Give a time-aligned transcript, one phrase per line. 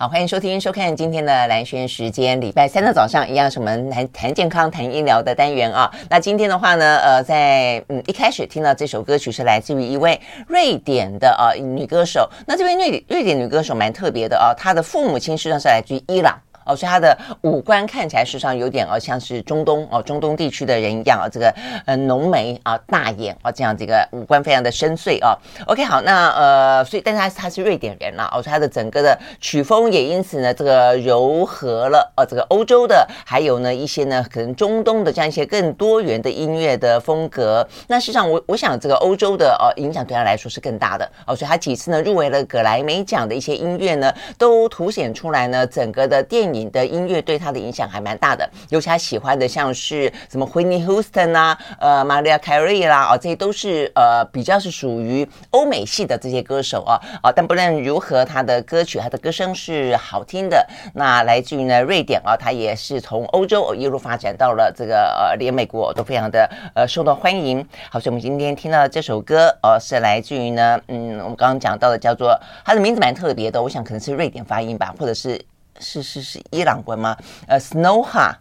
[0.00, 2.40] 好，欢迎收听、收看今天的蓝轩时间。
[2.40, 5.90] 礼拜三的早上，一样是我们谈谈健康、谈医疗的单元啊。
[6.08, 12.30] 那今天的话呢，呃，在嗯一开始听到这首歌曲是来自于一位瑞典的呃女歌手。
[12.46, 16.38] 那这位瑞瑞典女歌手蛮特别的啊，她的父母亲实际上是来自于伊朗。
[16.68, 21.52] 哦，所以他的五官看起来实际上有点哦，像是中东哦，中东地区的人一样啊，这个
[21.86, 25.34] 呃浓眉啊，大眼啊，这样这个五官非常的深邃啊。
[25.66, 37.66] OK，好，那呃，所以但是他他是瑞典人啦，哦，所以他的整个的曲风也因此呢，这个糅合了呃这个欧洲的，还有呢一些呢可能中东的这样一些更多元的音乐的风格。
[37.86, 46.57] 那事实上我我想这个欧洲的呃影响对他来说是更大的哦，所以他几次呢入围了格莱美奖的一些音乐呢，都凸显出来呢整个的电影。
[46.58, 60.66] 你的音乐对他的影响还蛮大的，尤其他喜欢的像是什么 Whitney Houston 啊，呃，Maria Carey 啦，哦，这些都是呃比较是属于欧美系的这些歌手啊，啊，但不论如何，他的歌曲，他的歌声是好听的。
[60.94, 67.64] 那来自于呢瑞典啊，他也是从欧洲一路发展到了这个呃连美国都非常的呃受到欢迎。
[67.90, 75.40] 好，所以我们今天听到的这首歌，呃，是来自于呢，嗯，我们刚刚讲到的叫做，他的名字蛮特别的，我想可能是瑞典发音吧，或者是。
[75.80, 77.16] 是是是伊朗文吗？
[77.46, 78.32] 呃，Snowha，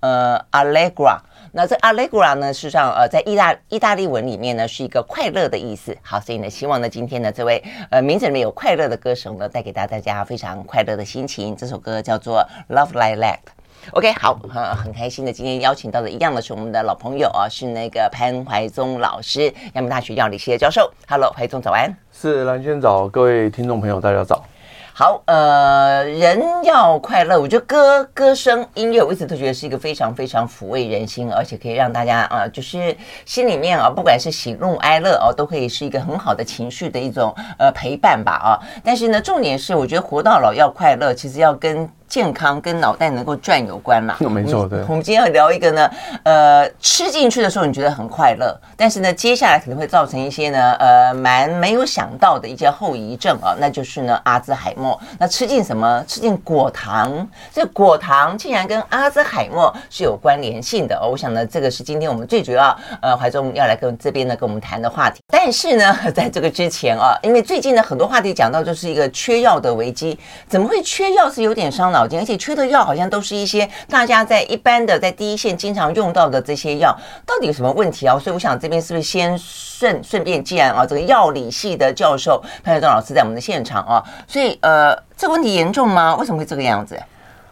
[0.00, 1.18] 呃，Allegra。
[1.52, 5.96] 那这 Allegra 呢，事实上呃，在意大意大利文里面呢，是一个快乐的意思。
[6.02, 11.54] 好，所以呢，希望呢，今天呢，这位呃名字里面有快乐的歌手呢，带给大家非常快乐的心情。
[11.54, 13.38] 这首歌叫做 Love Like That。
[13.90, 20.90] OK，好，很很开心的，今天邀请到的一样的是我们的老朋友啊，是那个潘怀宗老师，阳明大学药理系的教授。
[21.08, 21.92] Hello，怀宗早安。
[22.12, 24.44] 是蓝轩早，各位听众朋友，大家早。
[24.94, 38.60] 好，呃，人要快乐，我觉得歌歌声音乐，我一直都觉得是一个非常非常抚慰人心，而且可以让大家啊、就是心里面啊，不管是喜怒哀乐哦，都可以是一个很好的情绪的一种呃陪伴吧啊。
[38.84, 41.88] 但是呢，重点是我觉得活到老要快乐，其实要跟。
[42.12, 44.14] 健康跟脑袋能够转有关嘛？
[44.28, 44.80] 没错，对。
[44.86, 45.90] 我们今天要聊一个呢，
[46.24, 55.00] 呃，吃进去的时候你觉得很快乐，但是呢，接下来可能会造成一些呢，呃，蛮没有想到的一些后遗症啊，那就是呢，阿兹海默。
[55.18, 56.04] 那吃进什么？
[56.06, 61.00] 吃进果糖，这果糖竟然跟阿兹海默是有关联性的。
[61.10, 65.22] 我想呢，这个是今天我们最主要呃，怀中要来跟这边呢跟我们谈的话题。
[65.28, 72.01] 但是呢， 在这个之前啊，因为最近呢很多话题讲到就是一个缺药的危机，怎么会缺药是有点伤脑。
[72.18, 76.96] 而且缺的药好像都是一些大家在一般的在第一线经常用到的这些药，
[77.26, 78.18] 到底有什么问题啊？
[78.18, 86.16] 所以我想这边是不是先顺顺便，既然啊这个药理系的教授潘学东老师在我们的现场啊，所以呃这个问题严重吗？
[86.16, 86.98] 为什么会这个样子？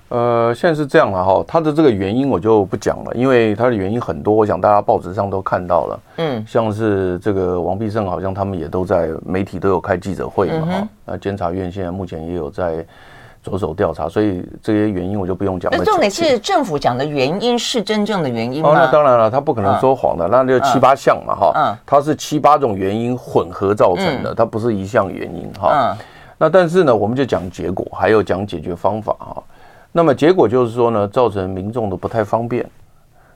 [0.08, 12.84] 呃，现在是这样了哈，它的这个原因我就不讲了，因为它的原因很多，我想大家报纸上都看到了，嗯，像是这个王必胜好像他们也都在媒体都有开记者会嘛哈，那监察院现在目前也有在。
[13.42, 15.78] 着手调查，所以这些原因我就不用讲了。
[15.78, 18.68] 那重点是政府讲的原因是真正的原因吗？
[18.68, 25.96] 哦，那当然了，他不可能说谎的，那就七八项嘛，哈，嗯，它是七八种原因混合造成的，它不是一项原因，哈，嗯，
[26.36, 29.42] 那但是呢，我们就讲结果，还有讲解决方法，哈。
[29.92, 32.62] 那么结果就是说呢，造成民众的不太方便，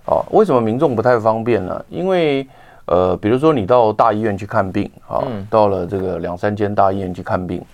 [0.05, 1.85] 啊，为什么民众不太方便呢？
[1.89, 2.47] 因为
[2.87, 7.65] 呃，比如说你到大医院去看病，啊，到了这个两三间大医院去看病。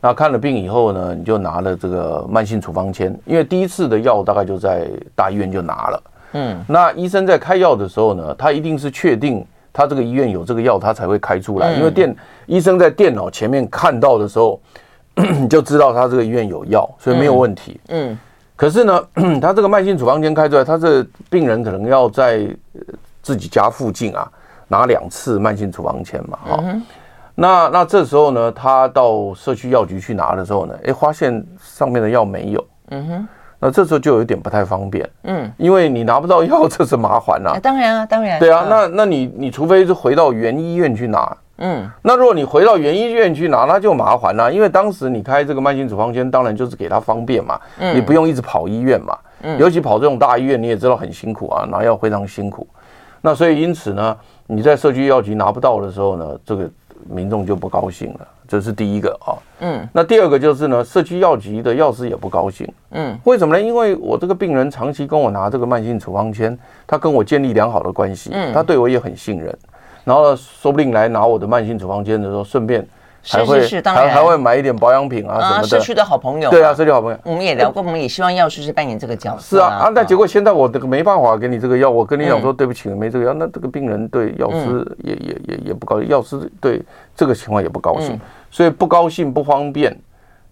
[0.00, 6.02] 那看了病以后呢，你就拿了这个慢性处方签，因为第一次的药大概就在大医院就拿了。
[6.32, 11.72] 嗯，那医生在开药的时候呢，他一定是确定他这个医院有这个药，他才会开出来。
[11.72, 12.14] 因为电
[12.46, 14.60] 医生在电脑前面看到的时候，
[15.16, 17.80] 你 就知道他这个医院有药，所以没有问题。
[17.88, 18.16] 嗯，
[18.54, 19.02] 可是呢，
[19.42, 22.46] 他这个慢性处方签开出来，他这病人可能要在
[23.22, 24.30] 自己家附近啊
[24.68, 26.64] 拿两次慢性处方签嘛，哈。
[27.40, 32.66] 那那这时候呢，他到社区药局去拿的时候呢，哎，发现上面的药没有。
[32.90, 33.28] 嗯哼。
[33.60, 35.08] 那这时候就有一点不太方便。
[35.22, 35.48] 嗯。
[35.56, 37.56] 因为你拿不到药，这是麻烦呐。
[37.62, 38.40] 当然啊，当然。
[38.40, 41.36] 对啊，那那你你除非是回到原医院去拿。
[41.58, 41.88] 嗯。
[42.02, 47.60] 那如果你回到原医院去拿，那就麻烦了，因为当时你开这个慢性处方箋，当然就是给他方便嘛。
[47.78, 47.94] 嗯。
[47.94, 49.16] 你不用一直跑医院嘛。
[49.42, 49.56] 嗯。
[49.60, 52.66] 尤其跑这种大医院，你也知道很辛苦啊，拿药非常辛苦。
[53.20, 54.16] 那所以因此呢，
[54.48, 56.68] 你在社区药局拿不到的时候呢，这个。
[57.08, 59.34] 民众就不高兴了，这是第一个啊。
[59.60, 62.66] 嗯，那第二个就是呢，社区药局的药师也不高兴。
[62.90, 63.62] 嗯，为什么呢？
[63.62, 66.56] 因为我这个病人长期跟我拿这个慢性处方签，
[66.86, 69.56] 他跟我建立良好的关系，嗯，他对我也很信任，
[70.04, 72.86] 然后说不定来拿我的慢性处方签的时候，顺便。
[73.30, 75.68] 还会是是是，当然还还会买一点保养品啊什么的。
[75.68, 77.18] 社区的好朋友，对啊，社区好朋友。
[77.24, 79.56] 我们也聊过，我们也希望药师是扮演这个角色。
[79.56, 83.34] 是啊啊，那结果现在我这个没办法给你这个药，我跟你讲说对不起，没这个药。
[83.34, 86.82] 那这个病人对药师也也也也不高兴，药师对
[87.14, 88.18] 这个情况也不高兴，
[88.50, 89.96] 所以不高兴不方便，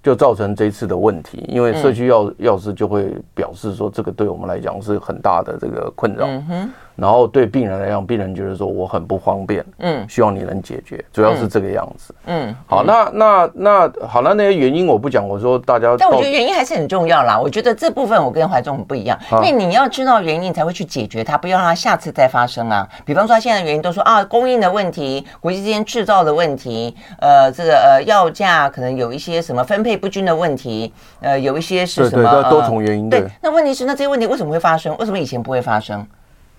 [0.02, 6.26] 就造成这一次的问题，因为社区药药师就会表示说，这个对我们来讲是很大的这个困扰。
[6.26, 17.38] 嗯然后对病人来讲，病人就是说我很不方便，嗯，希望你能解决，主要是这个样子，嗯，好，那那那好，了那些原因我不讲，我说大家，但我觉得原因还是很重要啦。
[17.38, 22.88] 我觉得这部分我跟怀忠很不一样，因为你要知道原因才会去解决它，不要让它下次再发生啊。
[23.04, 33.24] 比方说现在的原因都说啊，供应的问题，国际之间制造的问题，呃，这个呃药价可能有一些什么分配不均的问题，呃，有一些是什么多重原因，对。
[33.42, 34.96] 那问题是，那这些问题为什么会发生？
[34.98, 36.06] 为什么以前不会发生？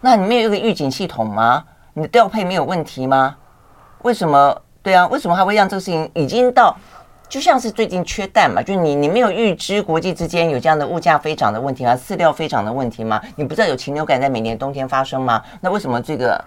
[0.01, 1.63] 那你没有一个预警系统吗？
[1.93, 3.35] 你的调配没有问题吗？
[4.03, 4.55] 为什么？
[4.83, 6.73] 对啊，为什么还会让这个事情已经到，
[7.27, 8.61] 就像是最近缺蛋嘛？
[8.61, 13.19] 就是你你没有预知国际之间有这样的物价飞涨的问题啊，饲料飞涨的问题吗？
[13.35, 15.41] 你不知道有禽流感在每年冬天发生吗？
[15.59, 16.41] 那为什么这个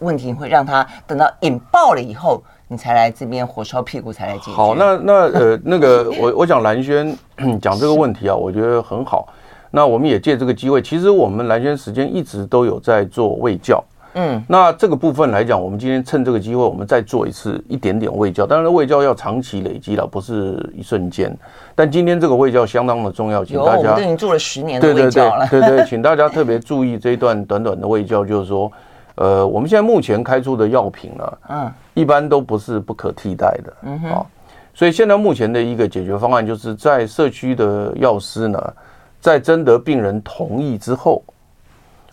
[0.00, 4.52] 问题会让它等到引爆了以后，你才来这边火烧屁股才来解决？
[4.52, 7.16] 好，那那呃那个我我讲兰轩
[7.62, 9.26] 讲这个问题啊，我觉得很好。
[9.70, 13.82] 那我们也借这个机会，其实我们蓝轩时间一直都有在做卫教，
[14.14, 18.46] 嗯，那这个部分来讲，我们今天趁这个机会，我们再做一次一点点卫教。
[18.46, 21.36] 当然，卫教要长期累积了，不是一瞬间。
[21.74, 28.72] 但今天这个卫教相当的重要，请大家，已经做了十年的卫教了，对对对，请大家特别注意这一段短短的卫教，就是说，
[29.16, 34.26] 呃，我们现在目前开出的药品呢，嗯，一般都不是不可替代的，嗯哼，
[34.72, 38.72] 所以现在目前的一个解决方案，就是在社区的药师呢。
[39.26, 41.20] 在征得病人同意之后，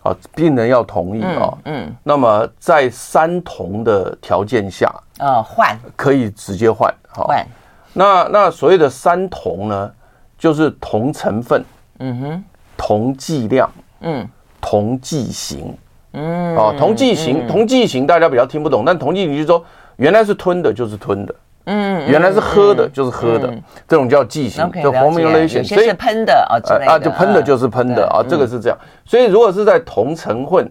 [0.02, 5.78] 啊，病人要同意啊，嗯，那么在三同的条件下，啊，换。
[5.94, 7.46] 可以直接换，换。
[7.92, 9.92] 那那所谓的三同呢，
[10.36, 11.64] 就是同成分，
[12.00, 12.44] 嗯哼，
[12.76, 13.70] 同剂量，
[14.00, 14.28] 嗯，
[14.60, 15.72] 同剂型，
[16.14, 19.64] 嗯，啊，同剂型，同剂型大家比较听不懂，但同剂型就是说
[19.98, 21.34] 原来是吞的，就是吞的。
[21.66, 23.50] 嗯，原来是喝的，就是喝的，
[23.88, 28.78] 这种叫剂型，叫 formulation，所以是喷的啊，啊，就喷的就是喷的啊，这个是这样。
[29.06, 30.70] 所以如果是在同成分、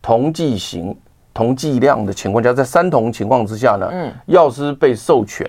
[0.00, 0.96] 同剂型、
[1.34, 5.46] 同剂量的情况下，在三同情况之下呢，嗯，药师被授权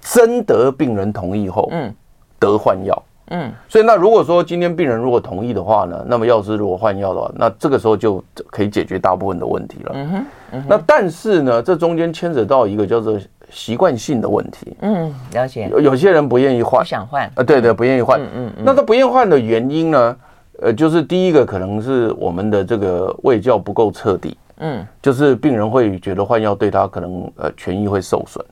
[0.00, 1.92] 征得病人同意后，嗯，
[2.38, 9.92] 得换药，嗯，所以那如果说今天病人如果同意的话呢，那么药师如果换药的话，那这个时候就可以解决大部分的问题了。
[9.92, 10.08] 嗯
[10.52, 13.18] 哼，那但是呢，这中间牵扯到一个叫做。
[13.50, 15.68] 习惯性的问题，嗯，了解。
[15.70, 18.64] 有有些人不愿意换，不想换，啊，对对，不愿意换，嗯嗯。
[18.64, 20.16] 那他不愿意换的原因呢？
[20.60, 28.44] 呃，就是第一个可能是我们的这个胃教不够彻底，嗯，就是病人会觉得换药对他可能呃权益会受损，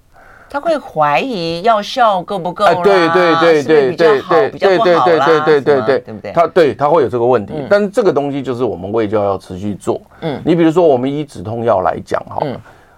[0.48, 6.32] 他会怀疑药效够不够，哎，对对对对对对对对对对对对对，对不对？
[6.32, 12.46] 他对他会有这个问题，但是这个东西就是我们胃教要持续做，嗯，你比如说我们以止痛药来讲，哈。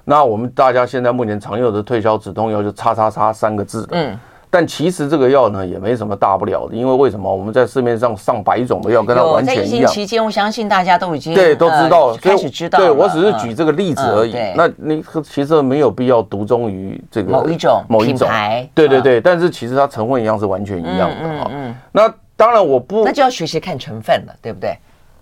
[0.08, 4.18] 那我们大家现在目前常用的退烧止痛药就“叉叉叉”三个字的，嗯，
[4.48, 7.30] 但其实这个药呢也没什么大不了的，因为为什么？
[7.30, 9.68] 我们在市面上上百种的药跟它完全一样。
[9.68, 12.78] 在疫情期间，我相信大家都已经对都知道，开始知道。
[12.78, 14.34] 对，我只是举这个例子而已。
[14.56, 18.66] 那你其实没有必要独钟于这个某一种某一种牌。
[18.74, 21.50] 对对对，但是其实它成分一样是完全一样的啊。
[21.50, 24.74] 嗯，那当然我不，那就要学习看成分了，对不对？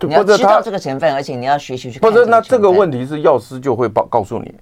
[0.02, 2.08] 你要知道这个成分，而且你要学习去看。
[2.08, 4.54] 不是，那这个问题是药师就会报告诉你。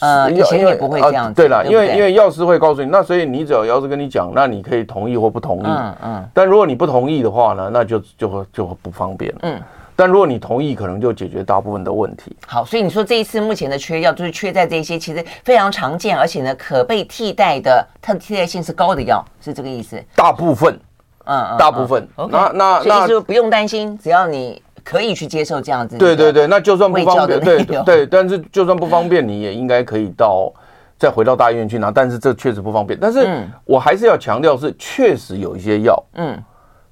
[0.00, 1.34] 呃，以前也不会这样子。
[1.34, 5.66] 对了，因为因为药师会告诉你，那所以你只要药师跟你讲，那你可以同意或不同意。
[5.66, 6.28] 嗯嗯。
[6.34, 9.34] 但如果你不同意的话呢，那就就会就会不方便。
[9.42, 9.60] 嗯。
[9.98, 12.36] 但如果你同意，可能就解决大部分的问题。
[12.46, 19.98] 好，所以你说这一次目前的缺药，就是缺在这些其实非常常见，而且呢可被替代的，它的替代性是高的药，是这个意思？
[20.14, 20.78] 大部分，
[21.24, 22.06] 嗯，嗯大部分。
[22.28, 24.62] 那那那就不用担心，只要你。
[24.86, 30.52] 可以去接受这样子，对对对，那就算不方便，对对，但是就算不方便，你也应该可以到
[30.96, 32.96] 再回到大医院去拿，但是这确实不方便。
[33.00, 33.28] 但是
[33.64, 36.40] 我还是要强调，是确实有一些药，嗯，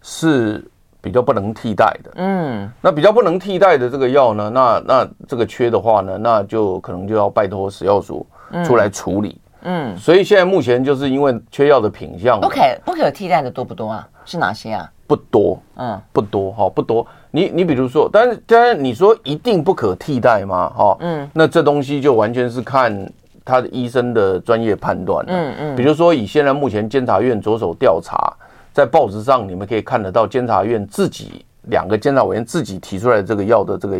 [0.02, 0.68] 是
[1.00, 8.26] 比较不能替代的，嗯，那比较不能替代的这个药呢，那那这个缺的话呢，那就可能就要拜托食药署
[8.64, 14.08] 出来处理，嗯，所以现在目前就是因为缺药的品相，不可不可替代的多不多啊？
[14.24, 14.90] 是哪些啊？
[15.06, 17.06] 不多，嗯，不多哈，不多。
[17.30, 20.70] 你你比如说，但是当然你说一定不可替代吗？
[20.70, 23.12] 哈，嗯，那这东西就完全是看
[23.44, 25.76] 他的医生的专业判断，嗯嗯。
[25.76, 28.32] 比如说以现在目前监察院着手调查，
[28.73, 33.99] 在报纸上你们可以看得到，监察院自己两个监察委员自己提出来的这个药的这个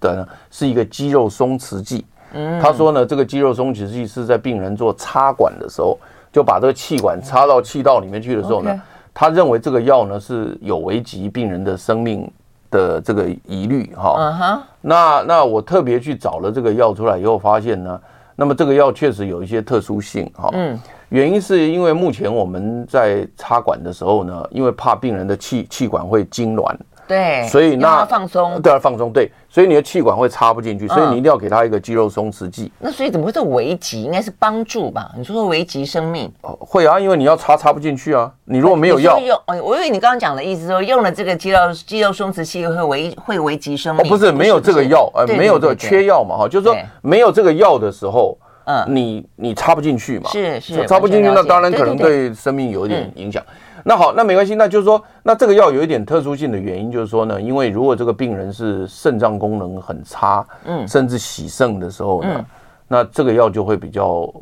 [0.00, 2.04] 的呢，是一个肌肉松弛剂。
[2.32, 5.98] 嗯，他说呢，这个肌肉松弛剂是在病人做插管的时候，
[6.32, 8.80] 就把这个气管插到气道里面去的时候呢。
[9.14, 12.30] 他认为这个药呢是有危及病人的生命
[12.70, 18.00] 的这个疑虑哈，嗯哼，那那我特别去找了这个药出来以后，发现呢，
[18.36, 20.78] 那么这个药确实有一些特殊性哈，嗯，
[21.10, 26.74] 原因是因为目前我们在插管的时候呢，因为怕病人的气气管会痙攣。
[27.06, 32.72] 对，所以那放松，对，放松，对，所以你的气管会插不进去，所以你一定要给他一个肌肉松弛剂。
[32.78, 34.02] 那所以怎么会是危急？
[34.02, 35.10] 应该是帮助吧？
[35.16, 36.32] 你说说危急生命？
[36.40, 38.32] 会啊，因为你要插插不进去啊。
[38.44, 44.04] 你如果没有药，用，我以为你刚刚讲的意思说用了这个肌肉肌肉松弛剂会危会危及生命。
[44.04, 53.42] 哦，不是，没有这个药，呃，没有这个缺药嘛，哈，就是说没有这个药的时候，嗯，你你插不进去嘛，是是，插不进去，那当然可能对生命有一点影响。
[53.84, 62.44] 那好，那没关系，那就是说，那这个药有一点特殊性的原因，就是说呢，因为如果这个病人是肾脏功能很差，嗯，甚至洗肾的时候呢，嗯、
[62.86, 64.32] 那这个药就会比较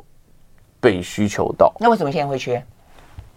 [0.81, 1.73] 被需求到。
[1.81, 2.63] 那为什么现在会缺？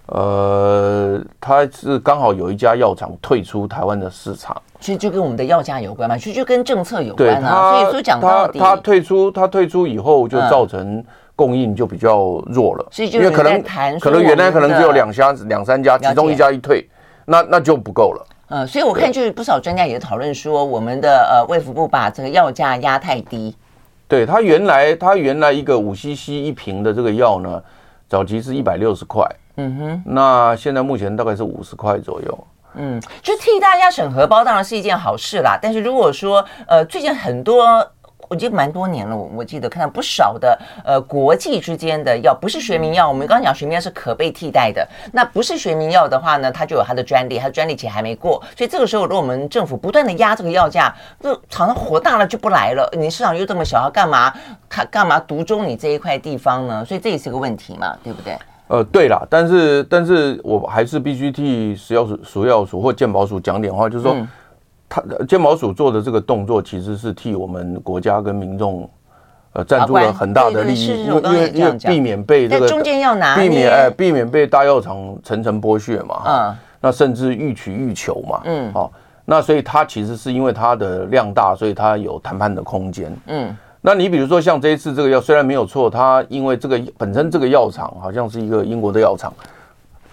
[0.08, 7.80] 呃，它是刚好有一家药厂退出台湾的市场，其实就跟我们的药价有关嘛，其实就跟政策有关啊。
[7.80, 11.06] 所以说讲到底，它退出，它退出以后就造成、嗯。
[11.36, 13.64] 供应就比较弱了，因为可能
[14.00, 16.88] 可能原来可能只有两家两三家，其中一家一退，
[17.26, 18.28] 那那就不够了。
[18.50, 23.56] 嗯，所以我看就是不少专家也讨论说，我们的呃卫福部把这个药价压太低。
[24.08, 27.64] 对，它原来它原来一个五 CC 一瓶的这个药呢，
[28.08, 32.48] 早期是一百六十块，嗯哼，那现在目前大概是五十块左右。
[32.76, 35.58] 嗯，就替大家省荷包当然是一件好事啦。
[35.60, 37.92] 但是如果说呃最近很多。
[38.30, 54.34] 我记得蛮多年了，我我记得看到不少的呃国际之间的药不是学名药，我们刚刚讲学名药是可被替代的，那不是学名药的话呢，它就有它的专利，它的专利期还没过，所以这个时候如果我们政府不断的压这个药价，这厂商火大了就不来了，你市场又这么小，干嘛
[54.70, 56.86] 看干嘛独中你这一块地方呢？
[56.86, 58.38] 所以这也是个问题嘛，对不对？
[58.68, 64.14] 呃，对啦，但是但是我还是必须替食药署、食药署或健保署讲点话，就是说。
[64.14, 64.28] 嗯
[64.94, 68.88] 他健保署做的这个动作，其实是替我们国家跟民众，
[69.54, 78.92] 呃，赞助了很大的利益，因为因为因为避免被这个中间要拿避免哎，避免被大药厂层层剥削嘛，嗯，那甚至欲取欲求嘛，嗯，好，
[79.26, 89.34] 那所以它其实是因为它的量大，所以它有谈判的空间，嗯，那你比如说像这一次这个药，虽然没有错，它因为这个本身这个药厂好像是一个英国的药厂，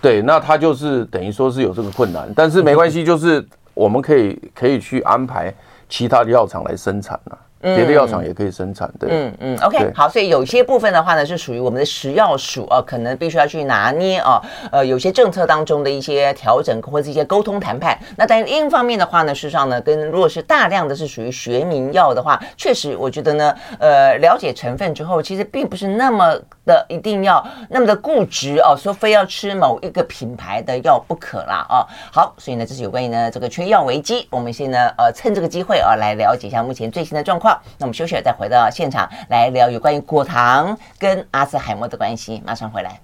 [0.01, 3.47] 对，那它就是等于说是有这个困难，但是没关系，就是。
[3.81, 5.51] 我们可以可以去安排
[5.89, 7.39] 其他的药厂来生产了。
[7.61, 14.41] 别的药厂也可以生产，对，嗯嗯，OK，好，所以有些部分的话呢，是属于我们的食药署啊，可能必须要去拿捏啊，
[14.73, 17.99] 呃，有些政策当中的一些调整或者一些沟通谈判。
[18.17, 31.85] 那但另一方面的话呢，事实上呢，跟如果是大量的是属于学名药的话，确实我觉得呢，呃，了解成分之后，其实并不是那么的一定要那么的固执哦，说非要吃某一个品牌的药不可啦啊。
[32.11, 37.50] 好，所以呢，这是有关于呢这个缺药危机，我们现在呃趁这个机会啊来了解一下目前最新的状况。
[37.79, 42.43] 那我们休息了，再回到现场来聊有关于果糖跟阿兹海默的关系。
[42.45, 43.01] 马上回来。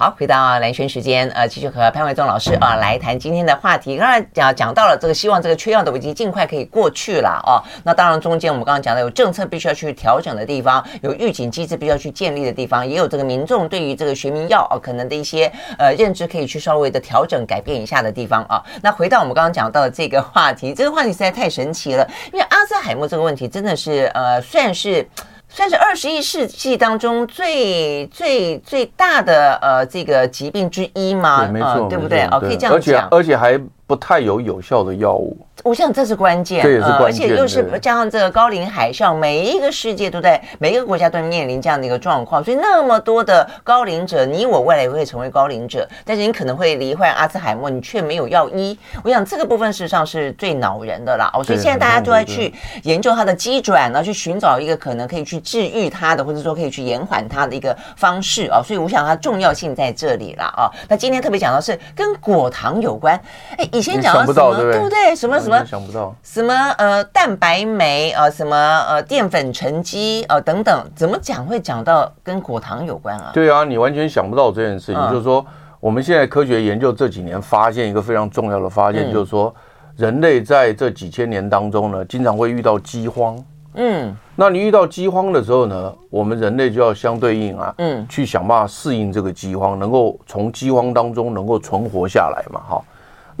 [0.00, 3.96] 好，回到蓝轩时间，呃，继续和潘维宗老师啊、呃、来谈今天的话题。
[3.98, 7.58] 刚才讲讲到了这个，希望这个缺药的危机尽快可以过去了哦。
[7.82, 18.62] 那当然，中间我们刚刚讲的有政策必须要去调整的地方，有预警机制必须要去建立的地方，也有这个民众对于这个学名药啊可能的一些呃认知可以去稍微的调整改变一下的地方啊。
[18.80, 25.04] 那回到我们刚刚讲到的这个话题，这个话题实在太神奇了，因为阿兹海默这个问题真的是呃算是。
[25.48, 31.44] 算是二十一世纪当中最最最大的呃这个疾病之一嘛？
[31.44, 32.22] 对，没错，呃、对不对？
[32.30, 35.34] 哦，可以这样讲，而且而且还不太有有效的药物。
[35.64, 48.78] 我想这是关键，这也是关键，而且又是加上这个高龄海啸，每一个世界都在，每一个国家都面临这样的一个状况，所以那么多的高龄者，你我未来也会成为高龄者，但是你可能会罹患阿兹海默，你却没有药医。
[49.02, 51.30] 我想这个部分事实上是最恼人的啦。
[51.32, 52.52] 哦，所以现在大家都在去
[52.82, 58.60] 研究它的机转，然后去寻找一个可能可以去治愈它的，或者说可以去延缓它的一个方式啊。
[58.62, 60.70] 所以我想它重要性在这里了啊。
[60.88, 63.20] 那今天特别讲到是跟果糖有关，
[63.56, 65.16] 哎，以前讲到什么，对不对，对？
[65.16, 65.64] 什么什么？
[65.64, 66.14] 想不到。
[66.22, 68.56] 什么呃蛋白酶啊、呃，什么
[68.88, 73.30] 呃淀粉沉积啊、呃、等等，怎么讲会讲到跟果糖有关啊？
[73.32, 74.96] 对啊，你完全想不到这件事情。
[74.96, 75.44] 嗯、就是说，
[75.78, 79.54] 我们现在科学研究这几年发现一个非常重要的发现，嗯、就是说，
[79.96, 83.38] 人类在这几千年当中呢，经常会遇到饥荒。
[83.74, 92.60] 嗯，那你遇到饥荒的时候呢，我们人类就要相对应啊，嗯，去想办法适应这个饥荒，能够从饥荒当中能够存活下来嘛。
[92.68, 92.82] 哈，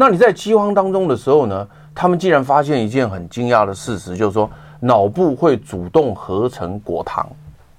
[0.00, 1.66] 那你在饥荒当中的时候呢？
[1.92, 7.28] 他们竟然发现一件很惊讶的事实，就是说脑部会主动合成果糖。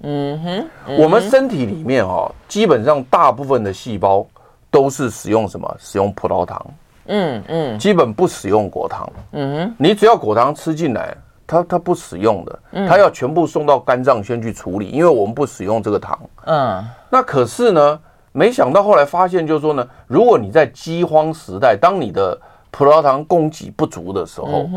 [0.01, 4.27] 嗯哼，我们身体里面哦，基本上大部分的细胞
[4.69, 5.73] 都是使用什么？
[5.79, 6.65] 使用葡萄糖。
[7.05, 9.09] 嗯嗯，基本不使用果糖。
[9.31, 11.15] 嗯哼，你只要果糖吃进来，
[11.47, 12.59] 它它不使用的，
[12.89, 16.19] 它要全部送到肝脏先去处理，因为我们不使用这个糖。
[16.45, 17.99] 嗯，那可是呢，
[18.31, 22.39] 没想到后来发现，就是说呢，如果你在饥荒时代，当你的
[22.71, 24.69] 葡萄糖供给不足的时候，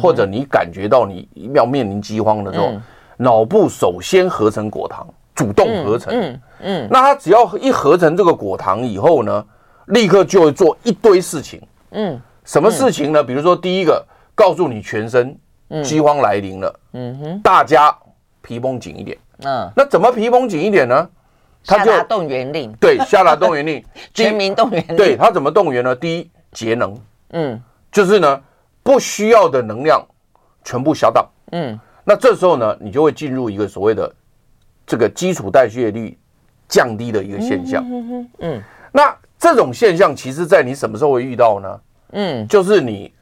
[0.00, 2.72] 或者你感觉到你要面临饥荒的时候，
[3.16, 6.12] 脑部首先合成果糖，主动合成。
[6.14, 9.44] 嗯嗯，那它只要一合成这个果糖以后呢，
[9.86, 11.60] 立刻就会做一堆事情。
[11.90, 13.22] 嗯，什么事情呢？
[13.22, 15.36] 比如说第一个，告诉你全身。
[15.84, 17.96] 饥荒来临了，嗯哼，大家
[18.42, 21.08] 皮绷紧一点，嗯，那怎么皮绷紧一点呢？
[21.66, 25.94] 他就下达动员令，对，下达动员令， 全民动员令，对，他怎么动员呢？
[25.94, 26.96] 第一，节能，
[27.30, 27.60] 嗯，
[27.92, 28.40] 就是呢，
[28.82, 30.04] 不需要的能量
[30.64, 34.12] 全部消荡，嗯，那这时候呢，你就会进入一个所谓的
[34.86, 36.18] 这个基础代谢率
[36.68, 38.62] 降低的一个现象，嗯哼，嗯，
[38.92, 41.80] 那这种现象其实在你什么时候会遇到呢？
[42.12, 43.12] 嗯，就是你。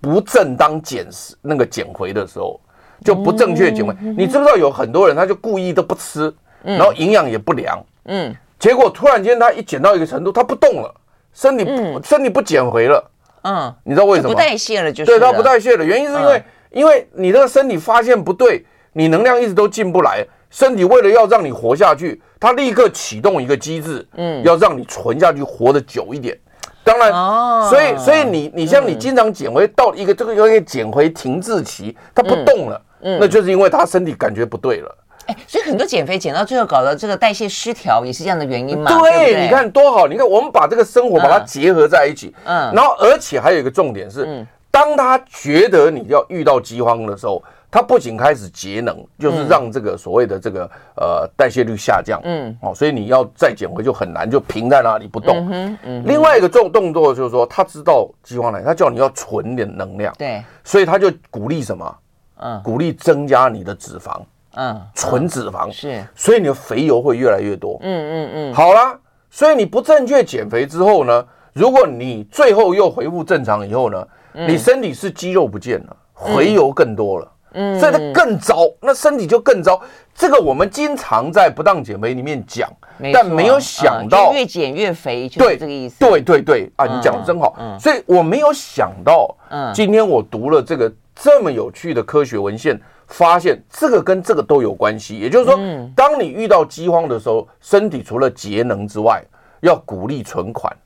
[0.00, 2.60] 不正当减食那个减肥的时候，
[3.02, 3.96] 就不正确减回。
[4.02, 6.30] 你知不知道有很多人他就故意都不吃，
[6.64, 10.92] 然后营养也不良，嗯，结果突然间他一减到一个程度，他不动了，
[11.34, 11.64] 身体
[12.02, 13.10] 身体不减回了，
[13.42, 14.30] 嗯，你知道为什么？
[14.30, 15.10] 不代谢了就是。
[15.10, 26.38] 对，他不代谢了，原因是因为因为你这个身体发现不对，你能量一直都进不来，身体为了要让你活下去，他立刻启动一个机制，嗯，要让你存下去，活得久一点。
[26.82, 27.68] 当然，哦。
[27.70, 34.96] 所以所以你你像你经常减回到一个这个有点减回停滞期，它不动了，那就是因为他身体感觉不对了。
[35.26, 38.90] 哎，所以很多减肥减到最后搞到这个代谢失调，也是这样的原因嘛？
[38.98, 47.42] 对，你看多好，你看我们把这个生活把它结合在一起，嗯，然后而且还有一个重点是，嗯当他觉得你要遇到饥荒的时候。
[47.70, 55.36] 他不仅开始节能，就是让这个所谓的这个呃代谢率下降，嗯，哦，所以你要再减回就很难，就平在那里不动。
[55.50, 56.04] 嗯嗯。
[56.06, 61.96] 另外一个重动作就是说，他知道饥荒来，他叫你要存点能量，对，所以他就鼓励什么？
[62.36, 64.20] 嗯，鼓励增加你的脂肪，
[64.56, 67.78] 嗯，纯脂肪是，所以你的肥油会越来越多。
[67.82, 68.54] 嗯嗯嗯。
[68.54, 68.98] 好啦，
[69.30, 77.30] 所以你不正确减肥之后呢，如果你最后又恢复正常以后呢，你身体是肌肉不见了，回油更多了。
[77.56, 79.80] 嗯，所以它更糟，那身体就更糟。
[80.12, 82.68] 这个我们经常在不当减肥里面讲，
[83.12, 86.00] 但没有想到越减越肥，对这个意思。
[86.00, 87.54] 对对对啊，你讲的真好。
[87.78, 95.18] 所以我没有想到，嗯，今天我读了这个这么有趣的科学文献，发现这个跟这个都有关系。
[95.18, 95.58] 也就是说，
[95.94, 99.22] 当你遇到饥荒的时候，身体除了节能之外，
[99.60, 100.76] 要鼓励存款，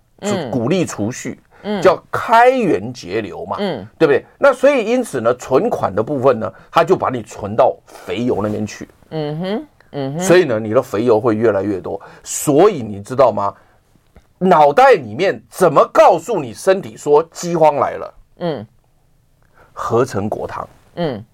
[0.51, 1.41] 鼓励储蓄。
[1.83, 4.25] 叫开源节流嘛，嗯，对不对？
[4.39, 12.01] 那所以因此呢，存款的部分呢，它就把你存到肥油那边去，嗯哼，嗯哼，所以呢，你的肥油会越来越多。
[12.23, 13.53] 所以你知道吗？
[14.39, 18.15] 脑袋里面怎么告诉你身体说饥荒来了？
[18.39, 18.65] 嗯，
[19.73, 21.25] 合成果糖，嗯，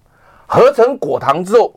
[0.45, 1.73] 合成果糖之后，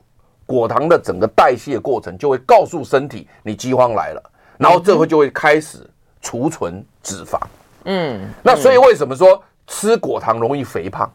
[0.47, 4.23] 果糖的整个代谢过程就会告诉身体你饥荒来了，
[4.57, 5.79] 然后这会就会开始
[6.21, 7.39] 储存脂肪。
[7.85, 11.11] 嗯，那所以为什么说吃果糖容易肥胖？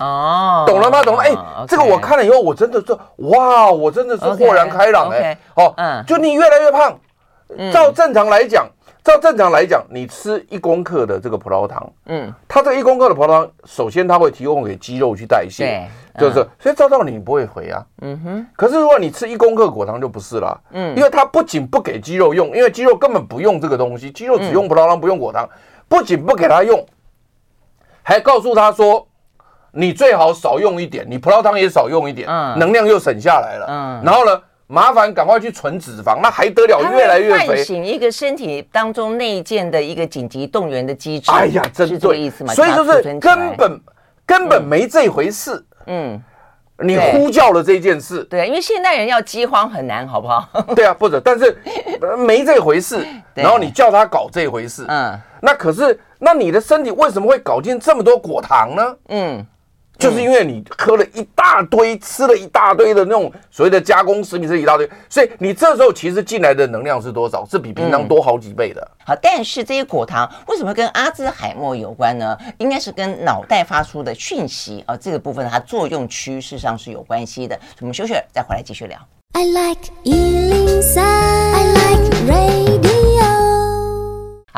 [0.00, 1.02] 哦，懂了吗？
[1.02, 1.22] 懂了。
[1.22, 1.34] 哎，
[1.66, 5.38] 这个我看了以后，我真的是哇，我真的是豁然开朗哎。
[5.54, 6.98] 哦，嗯，就你越来越胖。
[7.72, 8.68] 照正常来讲，
[9.04, 17.84] 照正常来讲，你吃一公克的这个葡萄糖，嗯，它这一公克的葡萄糖，首先它会提供给肌肉去代谢，就是，所以照道理你不会肥啊。
[18.02, 18.46] 嗯哼。
[18.54, 25.48] 可是如果你吃一公克果糖就不是了，嗯，因为它不仅不给肌肉用，因为肌肉根本不用这个东西，肌肉只用葡萄糖不用果糖。
[25.88, 26.84] 不仅不给它用，
[28.02, 29.08] 还告诉他说
[29.72, 36.80] ：“你最好少用一点，你葡萄糖也少用一点，嗯，能量又省下来了。”嗯，然后呢，麻烦赶快去存脂肪，那还得了？
[36.92, 41.30] 越来越肥，唤醒一个身体当中内建的一个紧急动员的机制。
[41.32, 42.54] 哎呀，真是这个意思嘛？
[42.54, 43.80] 所以就是根本
[44.24, 45.64] 根本没这回事。
[45.86, 46.22] 嗯。
[46.80, 50.48] 你呼叫了这件事，对，因为现代人要饥荒很难，好不好？
[50.76, 51.58] 对啊，不是，但是
[52.16, 53.04] 没这回事。
[53.34, 58.96] 然后你叫他搞这回事，嗯，那可是，那你的身体为什么会搞进这么多果糖呢？
[59.08, 59.44] 嗯。
[59.98, 67.44] 就是因为你喝了一大堆，吃了一大堆的那种所谓的加工食品，是一大堆，所以你这时候其实进来的能量是多少？
[67.44, 68.80] 是比平常多好几倍的。
[68.80, 72.38] 嗯、好，但是这些果糖为什么跟阿兹海默有关呢？
[72.58, 77.58] 应该是跟脑袋发出的讯息啊，这个部分它作用区事实上是有关系的。
[77.80, 78.96] 我们休息了，再回来继续聊。
[79.32, 82.67] I like 103, I like radio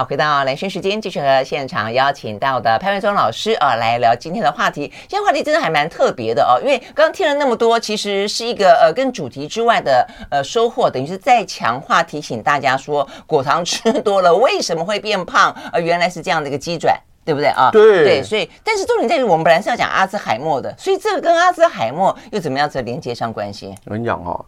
[0.00, 4.90] 好，回到兰萱时间，继续和现场邀请到的潘文忠老师啊来聊今天的话题。
[5.00, 15.54] 今天话题真的还蛮特别的哦，因为刚刚听了那么多，其实是一个呃跟主题之外的呃收获，等于是再强化提醒大家说，果糖吃多了为什么会变胖？
[15.70, 16.98] 呃，原来是这样的一个机转。
[17.22, 17.68] 对不对啊？
[17.70, 23.74] 对对，所以但是重点在于我们本来是要讲阿兹海默的，所以这个跟阿兹海默又怎么样子连接上关系？
[23.84, 24.42] 我跟你讲哈，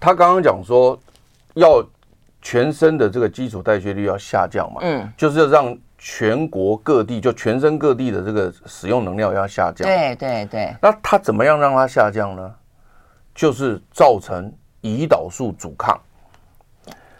[0.00, 0.98] 他刚刚讲说
[1.54, 1.84] 要
[2.46, 9.84] 全身的这个基础代谢率要下降嘛，嗯，就是要让全国各地就全身各地的这个使用能量要下降。
[9.84, 10.72] 对对对。
[10.80, 12.54] 那它怎么样让它下降呢？
[13.34, 16.00] 就是造成胰岛素阻抗。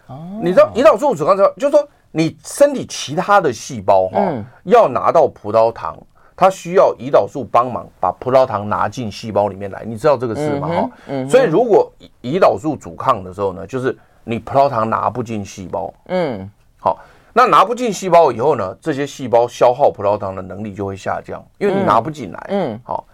[0.05, 1.85] 哦，你知道胰岛素阻抗之后，就是说。
[2.09, 4.19] 你身体其他的细胞哈，
[4.63, 5.95] 要拿到葡萄糖，
[6.37, 10.67] 它需要胰岛素帮忙把葡萄糖拿进细胞里面来，你知道这个事吗？
[10.69, 10.89] 哈，
[11.29, 11.91] 所以如果
[12.23, 13.95] 胰岛素阻抗的时候呢，就是
[14.27, 16.99] 你葡萄糖拿不进细胞，嗯，好，
[17.31, 23.05] 那拿不进细胞以后呢，这些细胞消耗葡萄糖的能力就会下降，因为你拿不进来，嗯，好，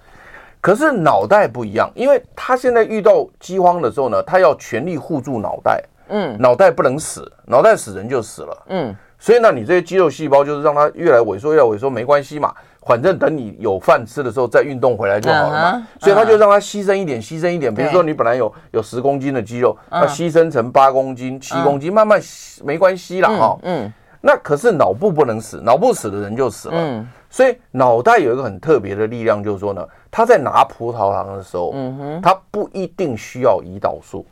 [0.60, 5.84] 可是脑袋不一样，因为他现在遇到饥荒的时候呢，他要全力护住脑袋。
[6.10, 8.64] 嗯，脑袋不能死，脑袋死人就死了。
[8.68, 12.54] 嗯，所以呢，你这些肌肉细胞就是让它越来萎缩，越来萎缩没关系嘛，
[12.86, 15.88] 反正等你有饭吃的时候再运动回来就好了嘛。
[16.00, 17.74] 所以他就让他牺牲一点，牺牲一点。
[17.74, 22.22] 比如说你本来有有十公斤的肌肉，那牺牲成八公斤、七公斤，慢慢
[22.64, 23.58] 没关系了哈。
[23.64, 23.92] 嗯，
[24.22, 26.76] 那可是脑部不能死，脑部死的人就死了。
[26.78, 34.26] 嗯，所以脑袋有一个很特别的力量，就是说呢，他在拿葡萄糖的时候，嗯哼，他不一定需要胰岛素。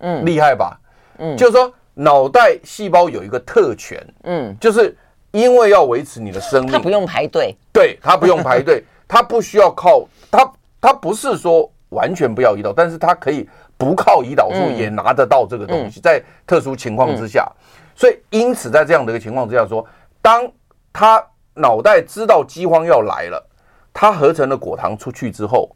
[0.00, 0.78] 嗯，厉害吧？
[1.18, 4.96] 嗯，就是说脑袋细胞有一个特权，嗯，就是
[5.34, 10.48] 因为要维持你的生命，它不用排队，对，他不用排队， 他不需要靠他，
[10.80, 17.50] 他不是说完全不要胰岛，但是他可以不靠胰岛素也拿得到这个东西，在特殊情况之下，
[17.96, 19.84] 所以因此在这样的一个情况之下说，
[20.22, 20.48] 当
[20.92, 21.20] 他
[21.54, 23.44] 脑袋知道饥荒要来了，
[23.92, 25.68] 他合成的果糖出去之后，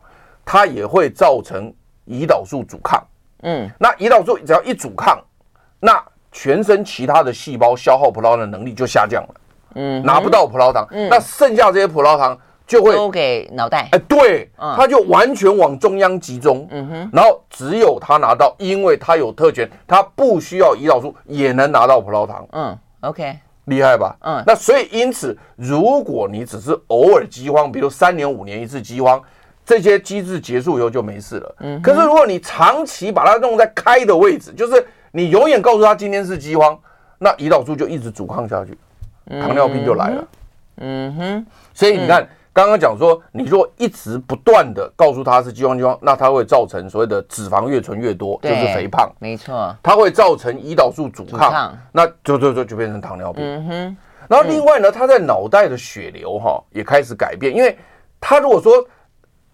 [0.44, 1.74] 它也会造成
[2.06, 3.04] 胰岛素阻抗，
[3.42, 5.20] 嗯，那胰岛素只要一阻抗。
[5.80, 6.00] 那
[6.32, 9.34] 全身其他的细胞消耗葡萄糖的能力就下降了，
[9.74, 24.16] 嗯，拿不到葡萄糖，嗯，那剩下这些葡萄糖就会都给脑袋，哎，对，它就完全往中央集中，嗯哼，然后只有他拿到，因为他有特权，他不需要胰岛素也能拿到葡萄糖，嗯，OK，厉害吧？
[24.20, 29.22] 嗯，那所以因此，如果你只是偶尔饥荒，比如三年五年一次饥荒，
[29.64, 34.86] 这些机制结束以后就没事了，嗯，可是如果你长期把它弄在开的位置，就是。
[35.10, 36.78] 你永远告诉他今天是饥荒，
[37.18, 38.76] 那胰岛素就一直阻抗下去，
[39.28, 40.24] 糖尿病就来了。
[40.80, 49.10] 嗯哼，所以你看，刚刚讲说，你如果一直不断的告诉他是饥荒饥荒，那它会造成所谓的脂肪越存越多，就是肥胖。
[49.18, 53.44] 没错，它会造成胰岛素阻抗，那就就就就变成糖尿病。
[53.44, 53.96] 嗯哼，
[54.28, 57.76] 然后另外呢，他在脑袋的血流哈也开始改变，因为
[58.20, 58.72] 他如果说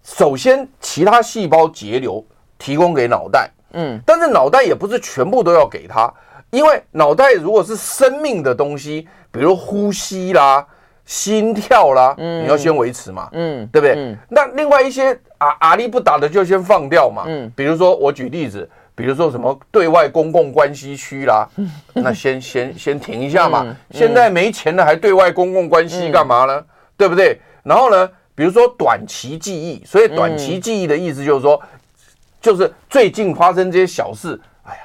[0.03, 2.25] 首先其他细胞节流
[2.59, 3.51] 提供给脑袋。
[3.75, 6.13] 嗯，但是脑袋也不是全部都要给他，
[6.51, 10.65] 因为脑袋如果是生命的东西，比如呼吸啦、
[11.05, 13.95] 心跳啦，嗯，你要先维持嘛，嗯，对不对？
[13.97, 21.49] 嗯，那另外一些啊阿力不打的就先放掉嘛，嗯，比如说我举例子，比如说什么对外公共关系区啦，
[21.95, 26.65] 那先先先停一下嘛，现在没钱了还对外公共关系干嘛呢？
[26.97, 27.41] 对不对？
[27.65, 31.61] 然后呢，比如说短期记忆，所以短期记忆的意思就是说。
[32.45, 34.81] 就是最近发生这些小事，哎呀，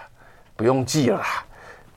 [0.56, 1.44] 不用记了啦，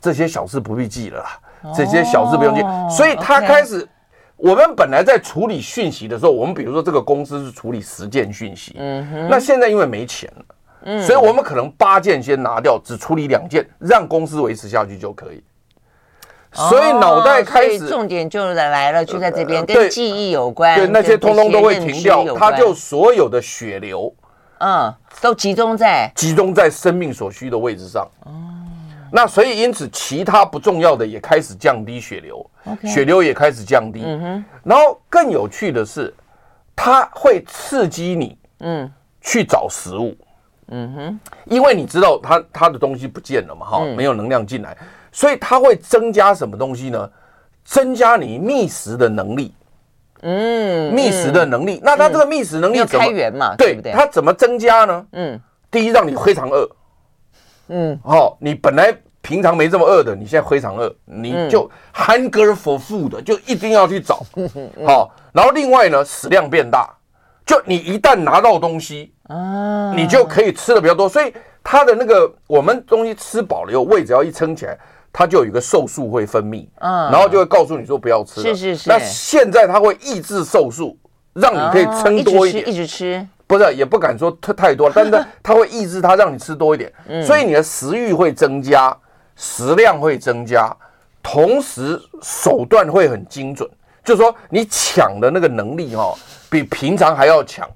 [0.01, 2.62] 这些小事不必记了啦，这些小事不用记。
[2.90, 3.88] 所以他开始，
[4.35, 10.44] 我们本来在处理讯息的时候，我们比如说这个公司是处理十件讯息，嗯哼，那现在因为没钱了，
[10.87, 15.40] 嗯，所以我们可能八件先拿掉，只处理两件，让公司维持下去就可以。
[16.53, 24.12] 所以脑袋开始，重点就来了，就在这边，跟记忆有关，对，那些通通都会停掉，它就所有的血流。
[24.64, 28.09] 嗯，都集中在集中在生命所需的位置上。
[28.25, 28.31] 哦，
[29.11, 32.88] 那所以因此，其他不重要的也开始降低血流，Okay.
[32.88, 34.03] 血流也开始降低。
[34.05, 36.14] 嗯哼，然后更有趣的是，
[36.77, 38.88] 它会刺激你，嗯，
[39.20, 40.16] 去找食物。
[40.68, 44.77] 嗯哼，因为你知道它它的东西不见了嘛，哈，没有能量进来，
[45.11, 47.11] 所以它会增加什么东西呢？
[47.64, 49.53] 增加你觅食的能力。
[50.25, 50.33] 嗯，
[50.92, 53.55] 觅食的能力，那它这个觅食能力怎么开源嘛？
[53.57, 55.07] 对，它怎么增加呢？
[55.12, 56.68] 嗯，第一让你非常饿，
[57.68, 64.24] 嗯，哦，你本来平常没这么饿的，你现在非常饿，你就 hunger for food 就一定要去找，
[64.87, 66.88] 好，然后另外呢，食量变大，
[67.46, 74.78] 就你一旦拿到东西啊，你就可以吃的比较多，所以它的那个我们东西吃饱了以后，胃只要一撑起来。
[75.12, 78.46] 它就有一个瘦素会分泌，嗯，然后就会告诉你说不要吃了。
[78.46, 78.88] 是是是。
[78.88, 80.96] 那现在它会抑制瘦素，
[81.35, 83.27] 让你可以撑多一点，一直吃。
[83.46, 86.90] 不是，也不敢说太太多， 但是它会抑制它，让你吃多一点。
[87.09, 87.22] 嗯。
[87.22, 88.96] 所以你的食欲会增加，
[89.37, 90.75] 食量会增加，
[91.22, 93.68] 同时手段会很精准。
[94.03, 96.14] 就是说你抢的那个能力哈，
[96.48, 97.68] 比平常还要强，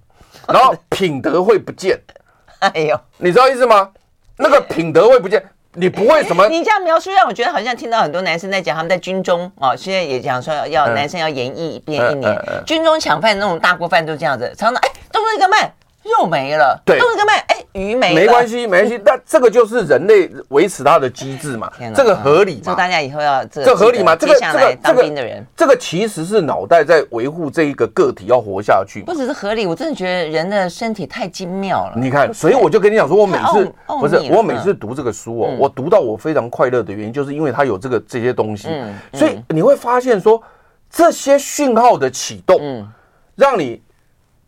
[0.48, 2.00] 然后品德会不见。
[2.60, 3.90] 哎呦，你知道意思吗？
[4.38, 5.44] 那个品德会不见。
[5.76, 6.46] 你不会什么？
[6.50, 12.36] 你这样描述让我觉得好像听到很多男生在讲他们在军中哦，现在也讲说要男生要延役变一年，
[12.66, 15.70] 军中抢饭那种大锅饭都这样子，常常哎动作一个慢，
[16.18, 17.56] 肉没了，对，动作一个慢，哎。
[17.76, 18.98] 鱼没没关系，没关系。
[19.04, 22.62] 但这个就是人类维持它的机制嘛，这个合理嘛？
[22.62, 24.16] 就大家以后要这合理吗？
[24.16, 29.02] 这个这个当兵的人，这个其实是脑袋在维护这一个个体要活下去。
[29.02, 31.92] 不只是合理，我真的觉得人的身体太精妙了。
[31.96, 38.68] 你看，所以我就跟你讲说，我每次不是我每次读这个书哦，我读到我非常快乐的原因，就是因为它有这个这些东西。
[39.12, 40.42] 所以你会发现说，
[40.88, 42.88] 这些讯号的启动，
[43.34, 43.82] 让你。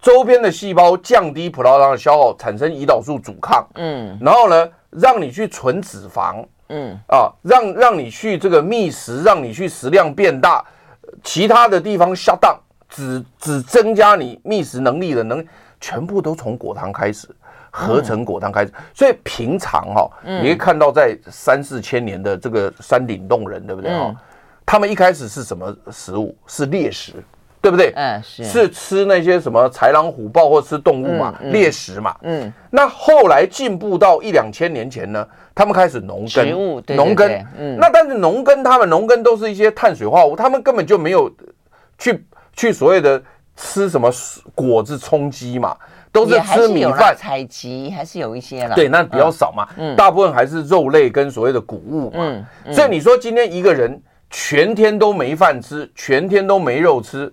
[0.01, 10.65] 周边的细胞降低葡萄糖的消耗，产生胰岛素阻抗，嗯，然后呢，让你去存脂肪，嗯啊，让让你去这个觅食，让你去食量变大，
[11.25, 12.57] 其他的地方 shut down，
[12.89, 15.45] 只只增加你觅食能力的能，
[15.81, 17.29] 全部都从果糖开始，
[17.71, 24.15] 合成果糖开始，所以平常哈，你会看到在三四千年的这个山顶洞人，对不对哈？
[24.65, 26.37] 他们一开始是什么食物？
[26.47, 27.15] 是猎食。
[27.61, 27.92] 对不对？
[27.97, 32.14] 嗯，是是吃那些什么豺狼虎豹或吃动物嘛，猎食嘛。
[32.23, 37.44] 嗯，那后来进步到一两千年前呢，他们开始农耕，农耕。
[37.59, 41.31] 嗯，那但是农耕，他们农耕都是一些碳水化合物，他们根本就没有
[41.99, 43.21] 去去所谓的
[43.57, 44.09] 吃什么
[44.55, 45.77] 果子充饥嘛，
[46.12, 47.12] 都是吃米饭。
[47.16, 49.66] 采集还是有一些了，对，那比较少嘛。
[49.77, 52.47] 嗯，大部分还是肉类跟所谓的谷物嘛。
[52.64, 57.33] 嗯，所以你说今天一个人全天都没饭吃，全天都没肉吃。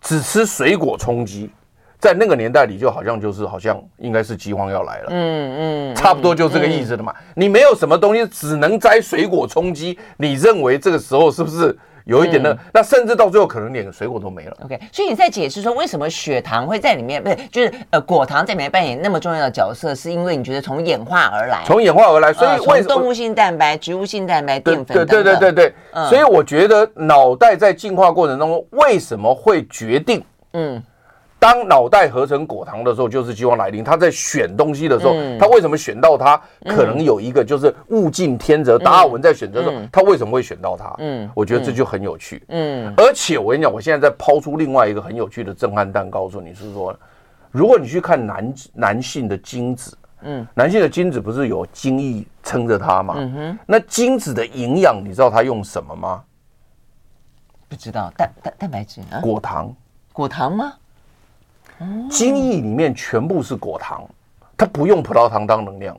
[0.00, 1.50] 只吃水果充饥，
[1.98, 7.14] 在那个年代里就好像就是好像应该是饥荒要来了，嗯嗯，差不多就这个意思的嘛。
[7.34, 11.76] 你没有什么东西，只能摘水果充饥，你认为这个时候是不是
[12.06, 12.56] 有一点的？
[12.72, 14.56] 那甚至到最后可能连水果都没了。
[14.64, 25.74] OK，所以你在解释说为什么血糖会在里面，不是就是呃果糖在里面扮演那么重要的角色，是因为你觉得从演化而来，从演化而来，所以为动物性蛋白、植物性蛋白、淀粉，对对对对对。
[26.08, 30.24] 所以我觉得脑袋在进化过程当中为什么会决定？
[30.52, 30.80] 嗯，
[31.38, 33.84] 当脑袋合成果糖的时候，就是饥荒来临。
[33.84, 36.40] 他在选东西的时候，他为什么选到它？
[36.64, 38.78] 可能有一个就是物竞天择。
[38.78, 40.94] 达尔文在选择的时候，他为什么会选到它？
[40.98, 42.42] 嗯，我觉得这就很有趣。
[42.48, 46.98] 嗯，而且我跟你讲，我现在在抛出另外一个很有趣的震撼弹，告诉你是说，
[47.50, 53.14] 如果你去看男男性的精子，嗯，男性的精子不是有精液撑着它吗？
[53.18, 56.24] 嗯哼，那精子的营养，你知道它用什么吗？
[57.68, 59.74] 不知道，蛋蛋蛋白质啊，果糖。
[60.12, 60.72] 果糖吗？
[62.10, 64.02] 精液里面全部是果糖，
[64.56, 65.96] 它不用葡萄糖当能量，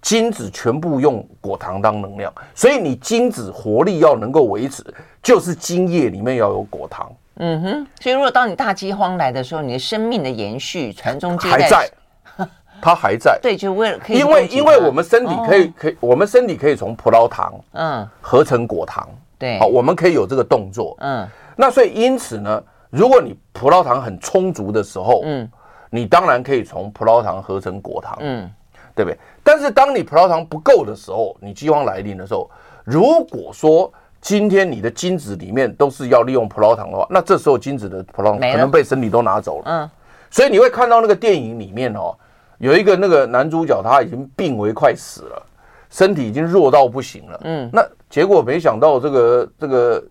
[0.00, 4.84] 精子全部用果糖当能量，所以你精子活力要能够维持，
[5.22, 7.10] 就是精液里面要有果糖。
[7.38, 11.90] 嗯哼，所以如果当你大饥荒来的时候，你的生命的延续、传宗接代还在，
[12.80, 13.38] 它还在。
[13.42, 19.08] 对，就为了可以，因为因为我们身体可以可以，我们身体可以从葡萄糖嗯合成果糖，
[19.38, 20.96] 对，好，我们可以有这个动作。
[21.00, 22.62] 嗯，那所以因此呢。
[22.96, 25.46] 如果你葡萄糖很充足的时候，嗯，
[25.90, 28.50] 你当然可以从葡萄糖合成果糖，嗯，
[28.94, 29.18] 对不对？
[29.44, 32.50] 但是当你葡萄糖不够的时候，你饥荒来临的时候，
[32.84, 39.90] 如果说今天你的精子里面都是要利用葡萄糖的话，那这时候精子的葡萄糖可能被身体都拿走了，嗯，
[40.30, 42.16] 所以你会看到那个电影里面哦，
[42.56, 45.42] 有一个那个男主角他已经病危快死了，
[45.90, 50.02] 身体已经弱到不行了，嗯，那结果没想到这个这个。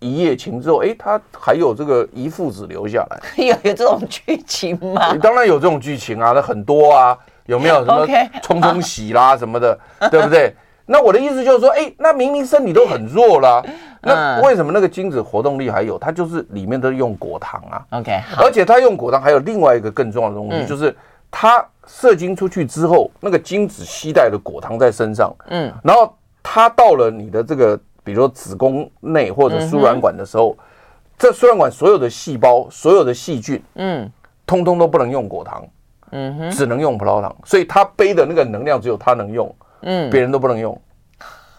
[0.00, 5.14] 一夜情之后，哎，他还有这个遗腹子留下来，有 有这种剧情吗？
[5.22, 8.06] 当然有这种剧情啊，那很多啊，有没有 什么
[8.42, 9.78] 冲冲喜啦什么的，
[10.10, 10.54] 对不对？
[10.86, 13.64] 那我的意思就是说，哎，那明明身体都很弱了，
[14.00, 15.96] 那为什么那个精子活动力还有？
[15.98, 17.84] 它就是里面都用果糖啊。
[17.90, 20.96] OK，而且它用果糖还有另外一个更重要的东西，就是
[21.30, 27.78] 它射精出去之后，那个精子携带的果糖在身上，嗯，然后它到了你的这个。
[28.10, 30.56] 比如说子宫内或者输卵管的时候，
[31.16, 34.10] 这输卵管所有的细胞、所有的细菌，嗯，
[34.44, 35.64] 通通都不能用果糖，
[36.10, 40.76] 嗯哼，只能用葡萄糖，所以它背的那个能量只有它能用，嗯，别人都不能用。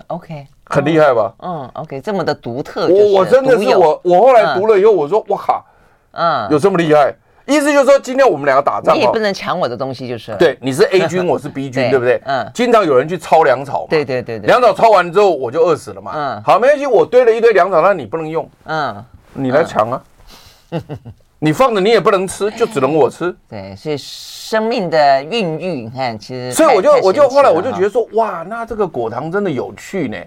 [0.07, 1.33] OK，很厉害吧？
[1.39, 2.89] 嗯，OK，这么的独特。
[2.89, 5.65] 我我真的是我我后来读了以后，我说哇靠，
[6.11, 7.15] 嗯，有这么厉害？
[7.45, 12.21] 意思就是说，今天我们两个打仗，你也不能抢我的东西，就是对，你是 A 军， 我是 B 军，对不对？
[12.25, 16.11] 嗯，经常有人去抄粮草嘛，对对对对，粮草抄完之后我就饿死了嘛。
[16.15, 20.01] 嗯，好，没关系，我堆了一堆粮草，那你不能用，嗯，你来抢啊，
[21.39, 23.35] 你放着你也不能吃，就只能我吃。
[23.49, 30.17] 对，所以生命的孕育，你看，其实，所以我就我就后来我就觉得说，哇，那这个果糖真的有趣呢。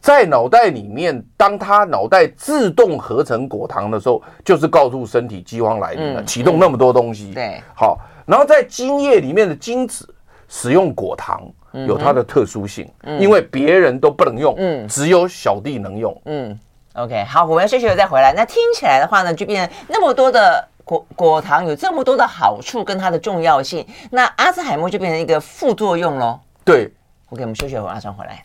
[0.00, 7.32] 在脑袋里面，当他脑袋自动合成果糖的时候，就是告诉身体饥荒来临了，启动那么多东西。
[7.34, 10.08] 对，好，然后在精液里面的精子
[10.48, 11.42] 使用果糖
[11.86, 16.58] 有它的特殊性，因为别人都不能用，嗯，只有小弟能用，嗯。
[16.94, 18.32] OK，好，我们要休息了再回来。
[18.34, 26.40] 那听起来的话呢，就变成那么多的果果糖有这么多的好处跟它的重要性，那阿兹海默就变成一个副作用喽。
[26.64, 26.92] 对
[27.28, 28.44] ，OK，我们休息了，马上回来。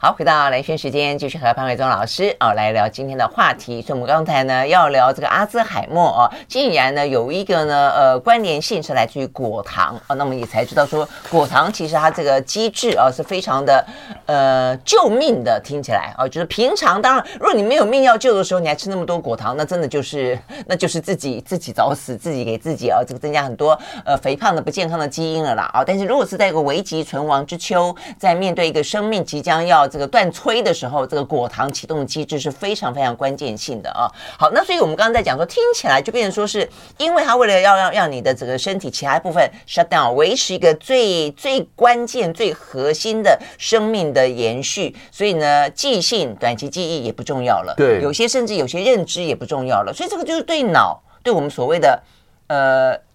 [0.00, 3.82] 好，回到蓝轩时间，继续和潘伟忠老师哦来聊今天的话题。
[3.82, 10.14] 所以，我们刚才呢要聊这个阿兹海默哦，竟然呢有一个呢呃关联性是来自于果糖哦。
[10.14, 13.84] 那么也才知道说，果糖其实它这个机制啊是非常的
[14.26, 15.60] 呃救命的。
[15.64, 25.82] 听起来啊，就是平常当然，如果你没有命要救的时候，你还吃那么多果糖，那真的就是那就是自己自己找死，自己给自己啊这个增加很多呃肥胖的不健康的基因了啦啊。
[25.84, 34.06] 但是如果是在一个危急存亡之秋，在面对一个生命即将要这个断炊的时候，这个果糖启动的机制是非常非常关键性的啊。
[34.38, 47.74] 好，那所以我们刚刚在讲说，听起来就变成说是因为它为了要让让你的整个身体其他部分 shut down，维持一个最最关键、最核心的生命的延续，所以呢，记性、短期记忆也不重要了。
[47.76, 49.92] 对，有些甚至有些认知也不重要了。
[49.94, 52.02] 所以这个就是对脑，对我们所谓的
[52.48, 53.07] 呃。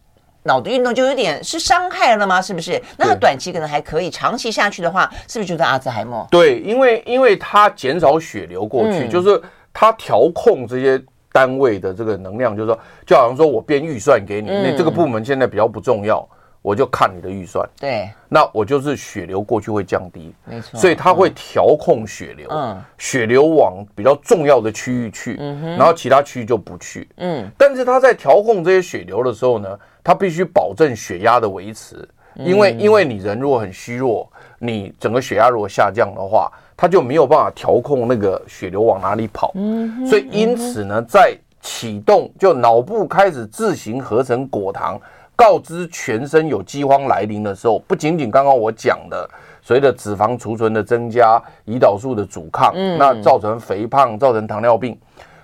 [0.44, 2.42] 脑的运动就有点是伤害了吗？
[2.42, 2.82] 是不是？
[2.98, 6.28] 那它短期可能还可以，长期下去的话，是不是就是阿兹海默？
[6.30, 9.42] 对，因为因为它减少血流过去，嗯、就是
[9.74, 11.02] 它调控这些
[11.32, 16.28] 单位的这个能量，就是说，就好像说我编预算给你，那、嗯、这个部门现在比较不重要。
[16.64, 25.36] 我就看你的预算，对，那我就是血流过去会降低，没错，所以它会调控血流，嗯，血流往比较重要的区域去，
[25.78, 44.98] 然后其他区域就不去，嗯，但是它在调控这些血流的时候呢，它必须保证血压的维持，因为因为你人如果很虚弱，你整个血压如果下降的话，它就没有办法调控那个血流往哪里跑，嗯，所以因此呢，在启动就脑部开始自行合成果糖。
[45.36, 49.30] 告知全身有饥荒来临的时候，不仅仅刚刚我讲的
[49.62, 54.98] 随着脂肪储存的增加、胰岛素的阻抗，嗯，那造成肥胖、造成糖尿病，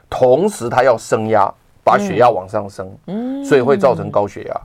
[0.09, 1.51] 同时它要升压，
[1.83, 4.61] 把血压往上升，嗯，所以会造成高血压。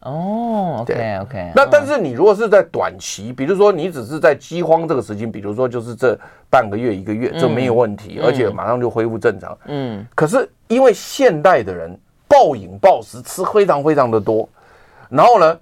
[0.00, 1.52] 哦，OK OK。
[1.54, 6.18] 那但是你如果是在短期，比如说你只是在饥荒这个时间，比如说就是这
[6.50, 9.56] 半个月、一个月，这没有问题，而且马上就恢复正常。
[9.66, 11.98] 嗯，可是因为现代的人。
[12.34, 14.48] 暴饮暴食，吃非常非常的多，
[15.08, 15.56] 然后呢，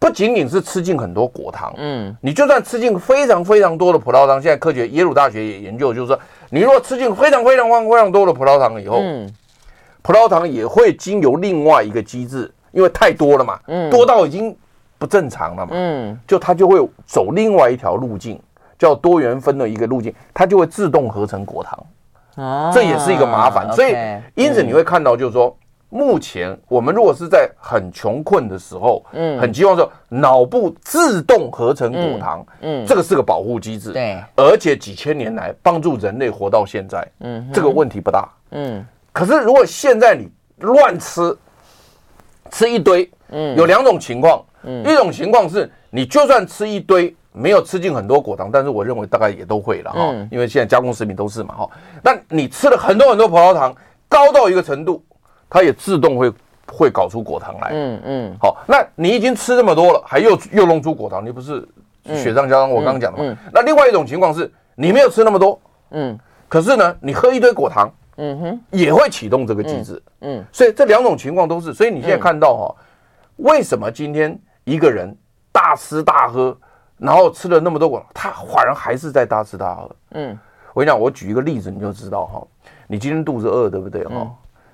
[0.00, 6.18] 不仅仅是吃进很多果糖，嗯，你就算吃进非常非常多的葡萄糖，现在科学耶鲁大学也研究，就是说，
[6.50, 9.32] 你如果吃进非常非常非常非常多的葡萄糖以后，嗯，
[10.02, 14.56] 葡萄糖也会经由另外一个机制，因为太多了嘛，嗯，多到已经
[14.98, 18.40] 不正常了嘛，嗯，就它就会走另外一条路径，
[18.76, 21.86] 叫多元分的一个路径，它就会自动合成果糖，
[22.36, 23.94] 哦，这也是一个麻烦，所以
[24.34, 25.56] 因此你会看到就是说。
[25.90, 38.86] 目前我们如果是在很穷困的时候，嗯，很希望说脑部自动合成果糖，嗯，这个是个保护机制，对，而且几千年来帮助人类活到现在，嗯，这个问题不大，嗯。
[39.12, 41.36] 可是如果现在你乱吃，
[42.52, 51.70] 吃一堆，嗯，有两种情况，嗯，一种情况是你就算吃一堆，没有吃进很多果糖，但是我认为大概也都会了哈，因为现在加工食品都是嘛哈。
[52.00, 53.74] 那你吃了很多很多葡萄糖，
[54.08, 55.04] 高到一个程度。
[55.50, 56.32] 它也自动会
[56.66, 61.68] 会搞出果糖来，嗯嗯，好，那你已经吃这么多了，还又又弄出果糖，你不是
[62.06, 62.70] 雪上加霜？
[62.70, 63.36] 我刚刚讲的嘛。
[63.52, 65.60] 那另外一种情况是，你没有吃那么多，
[65.90, 66.16] 嗯，
[66.48, 72.76] 可是呢，你喝一堆果糖，嗯哼，也会启动这个机制，嗯，所以这两种情况都是，所以你现在看到哈，
[73.36, 75.12] 为什么今天一个人
[75.50, 76.56] 大吃大喝，
[76.96, 80.38] 然后吃了那么多果糖，他反而还是在大吃大喝，嗯，
[80.72, 82.46] 我跟你讲，我举一个例子你就知道哈，
[82.86, 84.30] 你今天肚子饿对不对哈？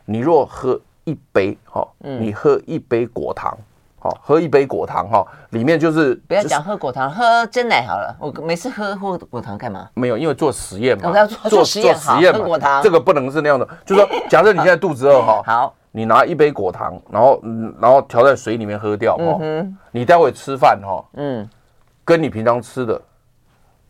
[0.07, 3.57] 你若喝一杯哈，你喝一杯果糖，
[3.99, 8.17] 好，喝一杯果糖哈，里面就是不要讲喝果糖，喝真奶好了。
[8.21, 9.89] 我每次喝喝果糖干嘛？
[9.95, 11.11] 没有，因为做实验嘛。
[11.11, 12.39] 我要做做实验，实验嘛。
[12.39, 17.43] 喝果糖这个不能是那样的，就是说， 假设你现在肚子饿哈，好，你拿一杯果糖，然后
[17.81, 19.41] 然后调在水里面喝掉哈，
[19.91, 21.49] 你待会吃饭哈，嗯，
[22.05, 23.01] 跟你平常吃的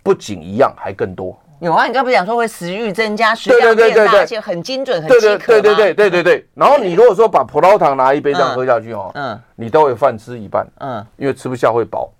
[0.02, 1.38] 不仅一样，还更多。
[1.60, 12.12] 有啊，你刚不讲说会食欲增加，食量变大，對對對對對而且很精准，很精对对对对对对然后你如果说把葡萄糖拿一杯这样喝下去哦，嗯，你都会饭吃一半，嗯，因为吃不下会饱。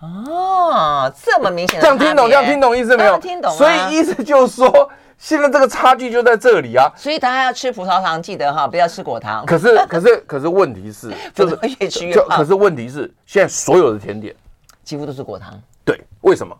[0.00, 3.16] 哦，这么明显，这样听懂，这样听懂意思没有？
[3.18, 6.92] 听懂、所以意思就是说，现在这个差距就在这里啊。
[6.94, 9.46] 所以大家要吃葡萄糖，记得哈，不要吃果糖。
[9.46, 12.36] 可是， 可是，可是问题是，就是越吃越胖。
[12.36, 14.34] 可是问题是，现在所有的甜点
[14.82, 15.58] 几乎都是果糖。
[15.86, 16.54] 对，为什么？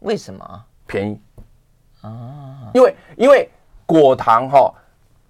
[0.00, 0.44] 为什么？
[0.86, 1.18] 便宜。
[2.06, 2.70] 啊！
[2.74, 3.48] 因为因为
[3.84, 4.72] 果糖哈，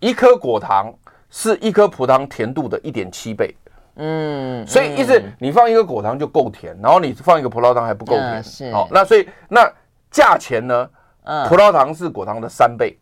[0.01, 0.93] 一颗果糖
[1.31, 3.55] 是一颗葡萄甜度的一点七倍。
[3.97, 8.45] 嗯，所以意思你放一个果糖就够甜，然后你放一个葡萄糖还不够甜。
[8.45, 8.66] 是。
[8.66, 9.70] 哦，那所以那
[10.11, 10.89] 价钱呢？
[11.24, 12.97] 嗯，葡萄糖是果糖的三倍。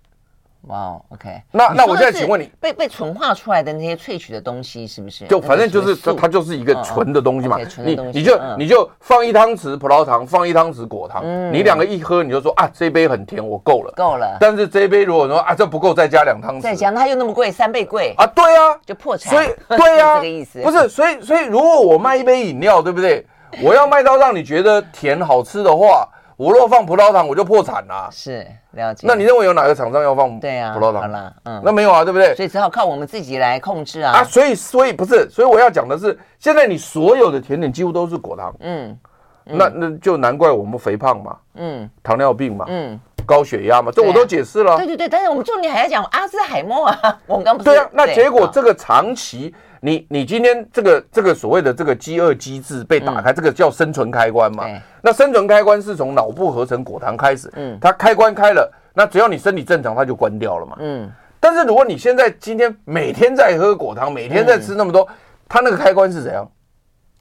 [0.68, 5.26] 哇，OK，那那我现在请问你，被被纯化出来的那些萃取的东西是不是？
[5.26, 7.58] 就反正就是它，它就是一个纯的东西嘛。
[7.84, 14.38] 你你就你就放一汤匙葡萄糖，放一汤匙果糖，你两个一喝，你就说啊，这杯很甜，我够了，够了。
[14.40, 19.32] 但是这一杯如果说啊，这不够，再加两汤匙，再加，它又那么贵，三倍贵啊，对啊，就破产。
[19.34, 23.26] 所以对啊， 这个意思不是，所以所以如果我卖一杯饮料，对不对？
[23.62, 26.08] 我要卖到让你觉得甜好吃的话。
[26.36, 28.08] 我若放葡萄糖，我就破产了。
[28.10, 29.06] 是，了解。
[29.06, 30.38] 那你认为有哪个厂商要放？
[30.40, 31.02] 对啊，葡萄糖。
[31.02, 32.34] 好了，嗯，那没有啊，对不对？
[32.34, 34.18] 所以只好靠我们自己来控制啊。
[34.18, 38.52] 啊，所以所以不是，所以我要讲的是，现在你所有的甜点几乎都是果糖。
[38.60, 38.98] 嗯，
[39.44, 41.36] 那那就难怪我们肥胖嘛。
[41.54, 42.64] 嗯，糖尿病嘛。
[42.68, 44.76] 嗯，高血压嘛，这我都解释了。
[44.76, 47.18] 对对对，但是我们重点还要讲阿兹海默啊。
[47.26, 47.70] 我们刚不是。
[47.70, 49.54] 对啊，那结果这个长期。
[49.84, 54.64] 你你今天这个这个所谓的这个饥饿机制被打开，这个叫生存开关嘛？
[55.02, 61.12] 那生存开关是从脑部合成果糖开始，嗯，它开关开了，那只要你身体正常，它就关掉了嘛，嗯。
[61.38, 65.06] 但是如果你现在今天每天在喝果糖，每天在吃那么多，
[65.46, 66.50] 它那个开关是怎样？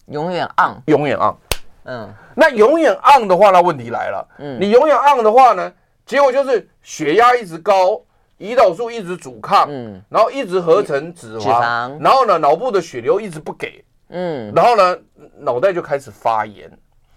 [0.05, 1.35] 永远 on，永远 on，
[1.83, 2.09] 嗯。
[2.33, 5.69] 那永远 on 的话，那问题来了，嗯，你永远 on 的话呢，
[6.05, 8.01] 结果就是血压一直高。
[8.43, 14.97] 胰岛素一直阻抗，嗯，然后一直合成脂肪，脂肪，然后呢，脑部的血流一直不给，嗯，然后呢，
[15.39, 16.69] 脑袋就开始发炎，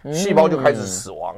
[0.05, 1.35] 嗯、细胞就开始死亡，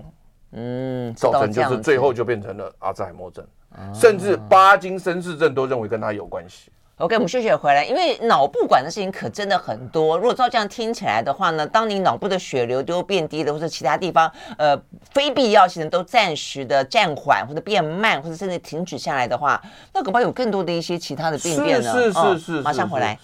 [0.52, 3.42] 嗯，造成就是最后就变成了阿兹海默症，
[3.78, 6.70] 嗯、甚至巴金森氏症都认为跟他有关系。
[6.98, 10.16] OK，我们休息回来，因为脑部管的事情可真的很多。
[10.16, 14.76] 如果照这样听起来的话呢，当你脑部的血流都变低了，或者其他地方呃
[15.12, 19.62] 非必要性的都暂时的暂缓或者变慢，或者甚至停止下来的话，
[19.94, 21.92] 那恐怕有更多的一些其他的病变呢。
[21.92, 23.16] 是是是是，哦、是是是马上回来。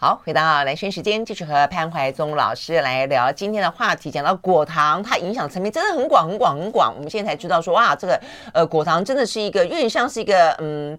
[0.00, 4.12] 好，回到兰萱时间，继续和潘怀宗老师来聊今天的话题。
[4.12, 6.94] 讲到果糖，它影响层面真的很广、很广、很广。
[6.94, 8.20] 我们现在才知道说，哇，这个
[8.54, 10.96] 呃果糖真的是一个有点像是一个嗯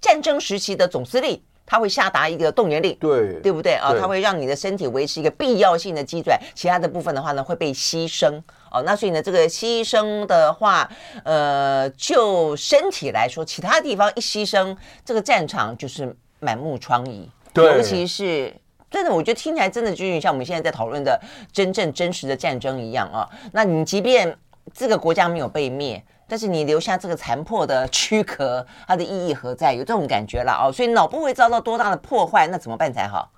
[0.00, 3.94] 战争时期的总司令，它会下达一个动员令，对对不对啊？
[3.96, 8.42] 它会让你的身体维持一个必要性的机转，其他的部分的话呢会被牺牲
[8.72, 8.82] 哦。
[8.84, 10.90] 那所以呢，这个牺牲的话，
[11.22, 17.28] 呃，就身体来说，其他地方一牺牲，这个战场就是满目疮痍。
[17.52, 18.54] 对尤其是
[18.90, 21.20] 真的，我觉得听起来真的就有点像我们现在在讨论的
[21.52, 23.28] 真正真实的战争一样啊。
[23.52, 24.36] 那你即便
[24.74, 29.72] 这个国家没有被灭，但是你留下这个残破的躯壳，它的意义何在？
[29.72, 30.72] 有这种感觉了哦。
[30.72, 32.48] 所以脑部会遭到多大的破坏？
[32.48, 33.30] 那怎么办才好？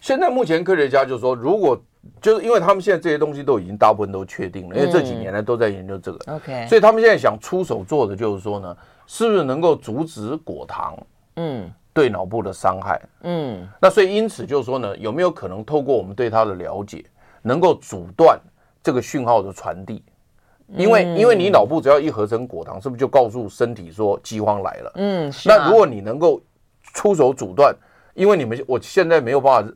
[0.00, 1.80] 现在目前科学家就说，如果
[2.20, 6.34] 就是因为他们现在这些东西都已经大部分都确定了，因为这几年来都在研究这个。
[6.34, 10.96] OK，所以他们现在想出手做的就是说呢，是不是能够阻止果糖？
[11.36, 11.72] 嗯。
[11.98, 17.04] 对脑部的伤害，嗯，那所以因此就是说呢，有没有可能透过我们对它的了解，
[17.42, 18.38] 能够阻断
[18.84, 20.00] 这个讯号的传递？
[20.76, 24.92] 因为因为你脑部只要一合成果糖，是不是就告诉身体说饥荒来了？
[24.94, 26.40] 嗯，那如果你能够
[26.94, 27.74] 出手阻断，
[28.14, 29.72] 因为你们我现在没有办法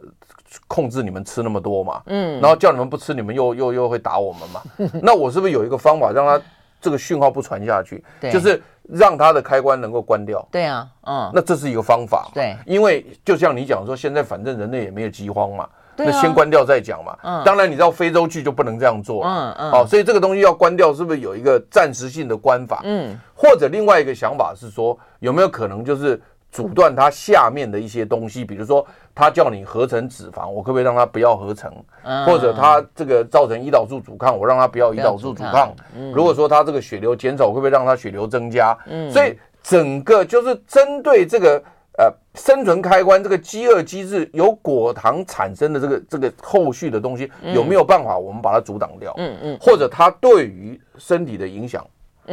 [0.69, 4.63] 控制你们吃那么多嘛，嗯，然后叫你们不吃，你们又又又会打我们嘛，
[5.03, 6.41] 那我是不是有一个方法让它
[6.81, 8.05] 这个讯号不传下去？
[8.21, 8.63] 对，就是。
[8.93, 10.47] 让它的开关能够关掉。
[10.51, 12.31] 对啊，嗯，那这是一个方法。
[12.35, 15.67] 对，因为就像你讲说，现在反正人类也没有饥荒嘛，
[15.97, 17.17] 那先关掉再讲嘛。
[17.23, 19.25] 嗯，当然你到非洲去就不能这样做。
[19.25, 19.71] 嗯嗯。
[19.71, 22.81] 好，所以这个东西要关掉，是不是有一个暂时性的关法？
[22.85, 26.21] 嗯，或者另外一个想法是说，有没有可能就是
[26.53, 28.87] 阻断它下面的一些东西，比如说。
[29.15, 31.71] 它叫你合成脂肪，我可不可以让它不要合成？
[32.03, 35.71] 嗯、或者它这个造成胰岛素阻抗，我让它不要胰岛素阻抗。
[35.95, 38.75] 嗯、如果说它这个血流减少，我会不会让它血流增加？
[38.87, 41.63] 嗯，所以整个就是针对这个
[41.99, 49.13] 呃生存开关这个饥饿机制由果糖产生的这个这个后续的东西，嗯、有没有办法我们把它阻挡掉？
[49.19, 51.87] 嗯嗯，嗯或者它对于身体的影响，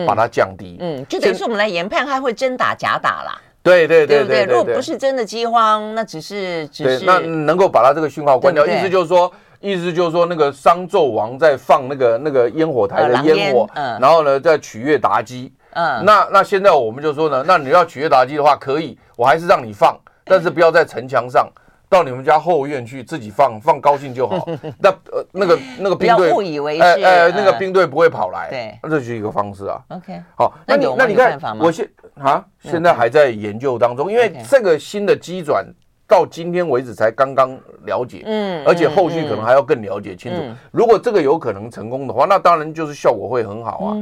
[0.08, 0.78] 把它降低？
[0.80, 3.42] 嗯，就等于是我们来研判，它会真打假打啦。
[3.70, 21.48] 对对对对，如果不是真的饥荒，那只是只是那能够把它这个讯号关掉，意思就是说，意思就是说，那个商纣王在放那个那个烟火台的烟火，然后呢在取悦妲己，嗯，那那现在我们就说呢，那你要取悦妲己的话，可以，我还是让你放，但是不要在城墙上，
[21.90, 24.48] 到你们家后院去自己放放高兴就好。
[24.80, 28.50] 那呃那个那个兵队误以为是，哎哎，那个兵队不会跑来。
[28.50, 29.82] 对，那这就是一个方式啊。
[29.90, 35.66] OK，好，那你那你看，我现啊现在还在研究当中，因为这个新的机转。
[36.10, 37.56] 到今天为止才刚刚
[37.86, 40.42] 了解，嗯，而且后续可能还要更了解清楚。
[40.72, 43.96] 如果这个有可能成功的话，那当然就是效果会很好啊。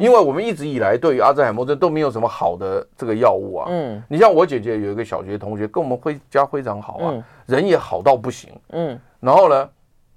[0.00, 3.66] 因为我们一直以来对于阿兹海默症都没有什么好的这个药物啊。
[3.70, 8.50] 嗯，你像我姐姐有一个小学同学跟我们回家非常好啊，人也好到不行。
[8.70, 9.68] 嗯，然后呢，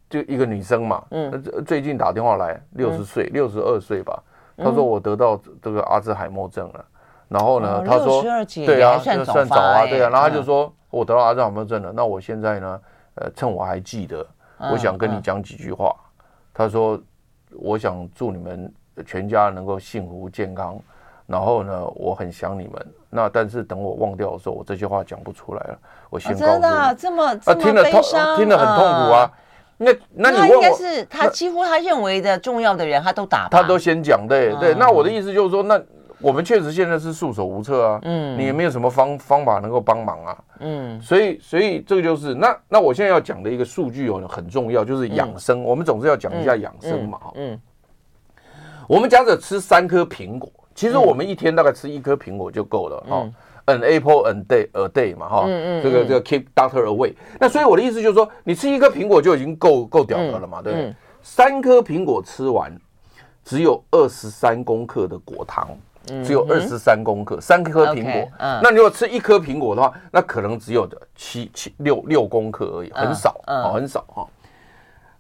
[0.09, 4.19] 就一个女生嘛，嗯，最近打电话来，六十岁，六十二岁吧，
[4.57, 6.83] 她说我得到这个阿兹海默症了。
[7.27, 8.23] 然后呢，她说，
[8.65, 10.73] 对啊，算早啊，对啊，然后她就说。
[10.95, 12.79] 我得到阿兹海默症了，那我现在呢？
[13.15, 14.25] 呃，趁我还记得，
[14.71, 15.93] 我想跟你讲几句话。
[16.53, 16.97] 他说
[17.51, 18.73] ：“我想祝你们
[19.05, 20.79] 全家能够幸福健康。
[21.27, 22.87] 然后呢，我很想你们。
[23.09, 25.77] 那但是等我忘掉的时候，我这些话讲不出来了。
[26.09, 28.01] 我先告诉你，真的这么啊，听了痛，
[28.37, 29.31] 听了很痛苦啊。
[29.77, 34.25] 那那你问我，是他几乎他认为的重要的人，他都打，他都先讲。
[34.27, 35.81] 对对，那我的意思就是说，那。
[36.25, 47.61] 我们确实现在是束手无策啊，嗯，你也没有什么方方法能够帮忙啊，嗯，所以所以这个就是那那我现在要讲的一个数据哦，很重要，就是养生，我们总是要讲一下养生嘛，嗯，
[48.87, 53.29] 我们假设吃三颗苹果，其实我们一天大概吃一颗苹果就够了哈
[53.67, 60.95] ，An apple a day a day 嘛哈，嗯嗯，这个这个 keep doctor away，那所以我的意思就是说，你吃一颗苹果就已经够够屌的了嘛，对不对？
[61.21, 62.75] 三颗苹果吃完，
[63.43, 65.69] 只有二十三公克的果糖。
[66.23, 68.31] 只有二十三公克，三颗苹果。
[68.37, 74.27] 嗯，那你如果吃一颗苹果的话，那可能只有七七六六公克而已，很少，哦，很少哈。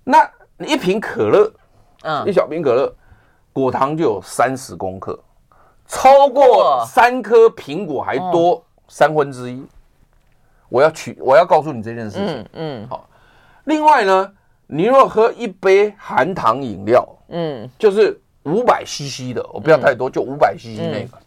[0.03, 1.51] 那你一瓶可乐，
[2.03, 2.93] 嗯，一小瓶可乐，
[3.51, 5.19] 果糖就有三十公克，
[5.87, 9.65] 超过三颗苹果还多三分之一。
[10.69, 12.45] 我要取，我要告诉你这件事情。
[12.53, 13.09] 嗯，好。
[13.63, 14.31] 另外呢，
[14.67, 18.21] 你如果喝一杯含糖饮料，嗯，就是。
[18.45, 21.17] 五百 CC 的，我不要太多，就五百 CC 那个，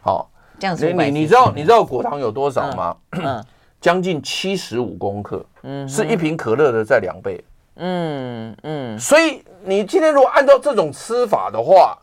[0.00, 0.92] 好，这样子。
[0.92, 2.96] 你你知道你知道果糖有多少吗？
[3.12, 3.44] 嗯，
[3.80, 7.44] 将近七十五公克，嗯，是一瓶可乐的在两倍，
[7.76, 8.98] 嗯嗯。
[8.98, 11.98] 所以你今天如果按照这种吃法的话，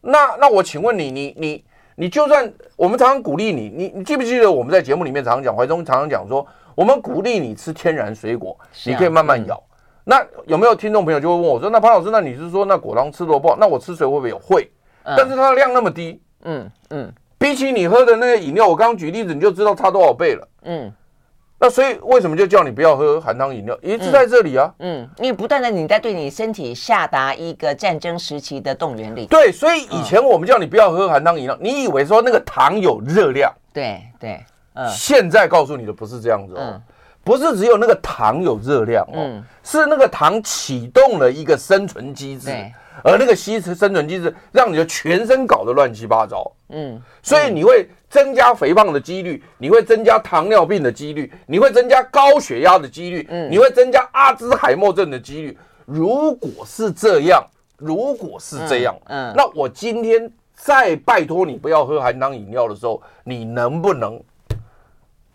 [0.00, 6.44] 那那我请问你，你你你就算我们常常鼓励你，你你记不记得我们在节目里面常常讲，怀中常常讲说，
[6.74, 9.62] 我们鼓励你吃天然水果，你可以慢慢咬。
[10.04, 13.56] 那有没有听众朋友就会问我说：“那潘老师，那你是说那果糖吃多不好？
[13.58, 14.38] 那我吃水会不会有？
[14.38, 14.70] 会，
[15.04, 20.92] 但是它的量那么低，嗯嗯，比起你喝的那个饮料，我刚刚举例子你就知道差多少倍了，嗯。
[21.60, 23.78] 那所以为什么就叫你不要喝含糖饮料？
[23.80, 29.24] 一直在这里啊，嗯，因为不断的你在对你身体下达一个战争时期的动员令。
[29.28, 33.52] 对，所以以前我们叫你不要喝含糖饮料，你以为说那个糖有热量？
[33.72, 34.44] 对对，
[34.74, 34.88] 嗯。
[34.88, 36.82] 现在告诉你的不是这样子哦。
[37.24, 42.50] 不是只有那个糖有热量哦，嗯、是那个糖启动了一个生存机制，
[43.04, 55.56] 而那个吸食生存机制让你的全身搞得乱七八糟，嗯，所以你会增加肥胖的几率，你会增加糖尿病的几率，你会增加高血压的几率，嗯，你会增加阿兹海默症的几率。
[55.84, 57.44] 如果是这样，
[57.76, 59.34] 如果是这样，嗯，嗯。
[59.36, 64.20] 那我今天再拜托你不要喝含糖饮料的时候，你能不能？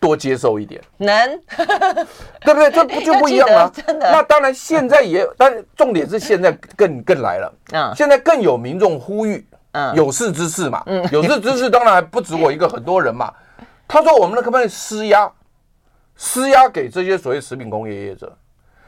[0.00, 1.40] 多接受一点，能，
[2.40, 2.70] 对不对？
[2.70, 3.70] 这不就不一样吗？
[3.74, 4.10] 真的。
[4.10, 7.52] 那当然，现在也，但重点是现在更 更来了。
[7.72, 13.32] 嗯，现在更有民众呼吁，嗯，有识之士嘛，嗯，有识之士当然还不止我一个，很多人嘛。
[13.88, 15.32] 他说：“我们可不可以施压，
[16.14, 18.30] 施压给这些所谓食品工业业者？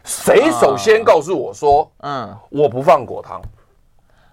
[0.04, 3.42] 谁首先告诉我说，嗯，我不放果糖，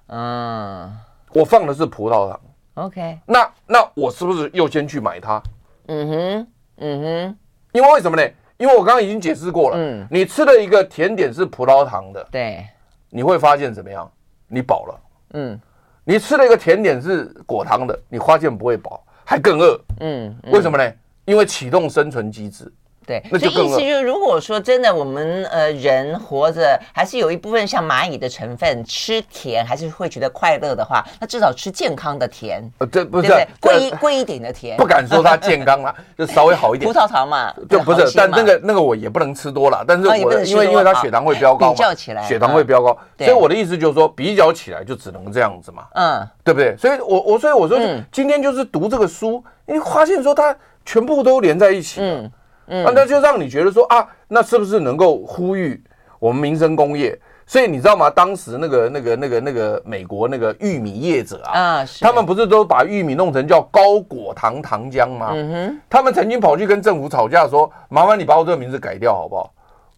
[0.08, 0.94] 嗯，
[1.34, 2.40] 我放的是葡萄糖。
[2.76, 5.42] OK，那那我是不是又先去买它？
[5.88, 6.48] 嗯哼。”
[6.78, 7.38] 嗯哼，
[7.72, 8.30] 因为为什么呢？
[8.58, 9.78] 因为我刚刚已经解释过了。
[9.78, 12.66] 嗯，你吃了一个甜点是葡萄糖的，对，
[13.10, 14.12] 你会发现怎么样？
[14.48, 15.00] 你饱了。
[15.34, 15.60] 嗯，
[16.04, 19.80] 你吃了一个甜点是果糖的，你发现不会饱，还更饿。
[20.00, 20.94] 嗯，为什么呢？
[21.26, 22.72] 因为启动生存机制。
[23.08, 32.62] 对，那就意思就是，如果说真的，我们呃人活着还是有一部分像蚂蚁的成分，吃甜还是会觉得快乐的话，那至少吃健康的甜。
[32.80, 33.30] 呃，这不是
[33.62, 36.92] 贵一贵一点的甜，不敢说它健康啦， 就稍微好一点。
[36.92, 46.76] 葡萄糖嘛，就不是，但那个那个我也不能吃多了，但是我因为因为它血糖会飙高，比较起来血糖会飙高，所以我的意思就是说，比较起来就只能这样子嘛，嗯，对不对？
[46.76, 47.80] 所以我我所以我说，
[48.12, 50.54] 今天就是读这个书，你发现说它
[50.86, 52.08] 全部都连在一起了。
[52.08, 52.32] 嗯
[52.68, 55.82] 嗯，那就让你觉得说啊，那是不是能够呼吁
[56.20, 58.10] 我们民生工业所以你知道吗？
[58.10, 65.32] 当时那个、那个、那个、那个美国那个玉米业者啊，啊他们不是都把玉米弄成叫高果糖糖浆吗？
[65.34, 69.50] 嗯哼，他们曾经跑去跟政府吵架说：“麻烦你把我这个名字改掉好不好？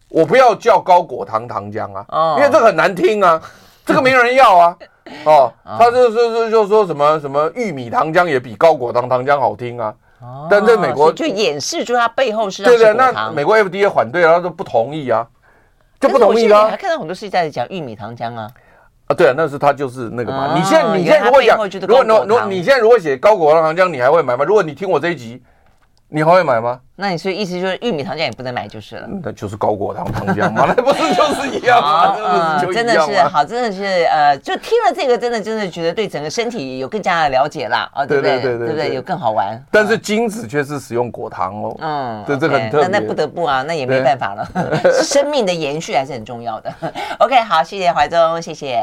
[0.08, 3.42] 我不要叫高果糖糖浆啊，哦、因为这很难听啊，
[3.84, 4.76] 这个没人要啊。
[5.24, 9.92] 哦” 哦，他就是就就说什么什么玉米糖浆也比高果糖糖浆好听啊。
[10.20, 15.26] 哦，但在美国就掩饰住它背后是对对，那美国 FDA 反对，他都不同意啊。
[16.00, 16.68] 就不同意啊！
[16.70, 18.50] 还看到很多是在讲玉米糖浆啊，
[19.08, 20.56] 啊，对啊，那是他就是那个嘛。
[20.56, 24.42] 你现在你现在如果讲，如果如果你现在如果写高果糖糖浆，你还会买吗？
[24.46, 25.42] 如果你听我这一集，
[26.10, 26.80] 你还会买吗？
[26.96, 32.62] 那你所以意思就是玉米糖浆也不能买就是了，那就是高果糖糖浆嘛， 那不是就是一样吗？
[32.74, 38.40] 真的是好，真的是呃，就听了这个，真的真的觉得对整个身体有更加的了解啦，啊，对不对？
[38.40, 38.94] 对不对？
[38.94, 39.58] 有更好玩。
[39.70, 42.88] 但是精子却是使用果糖哦，嗯，对，这个很特别。
[42.88, 44.46] 那那不得不啊，那也没办法了，
[45.02, 46.70] 生命的延续还是很重要的。
[47.20, 48.78] OK，好，谢谢怀中，谢谢。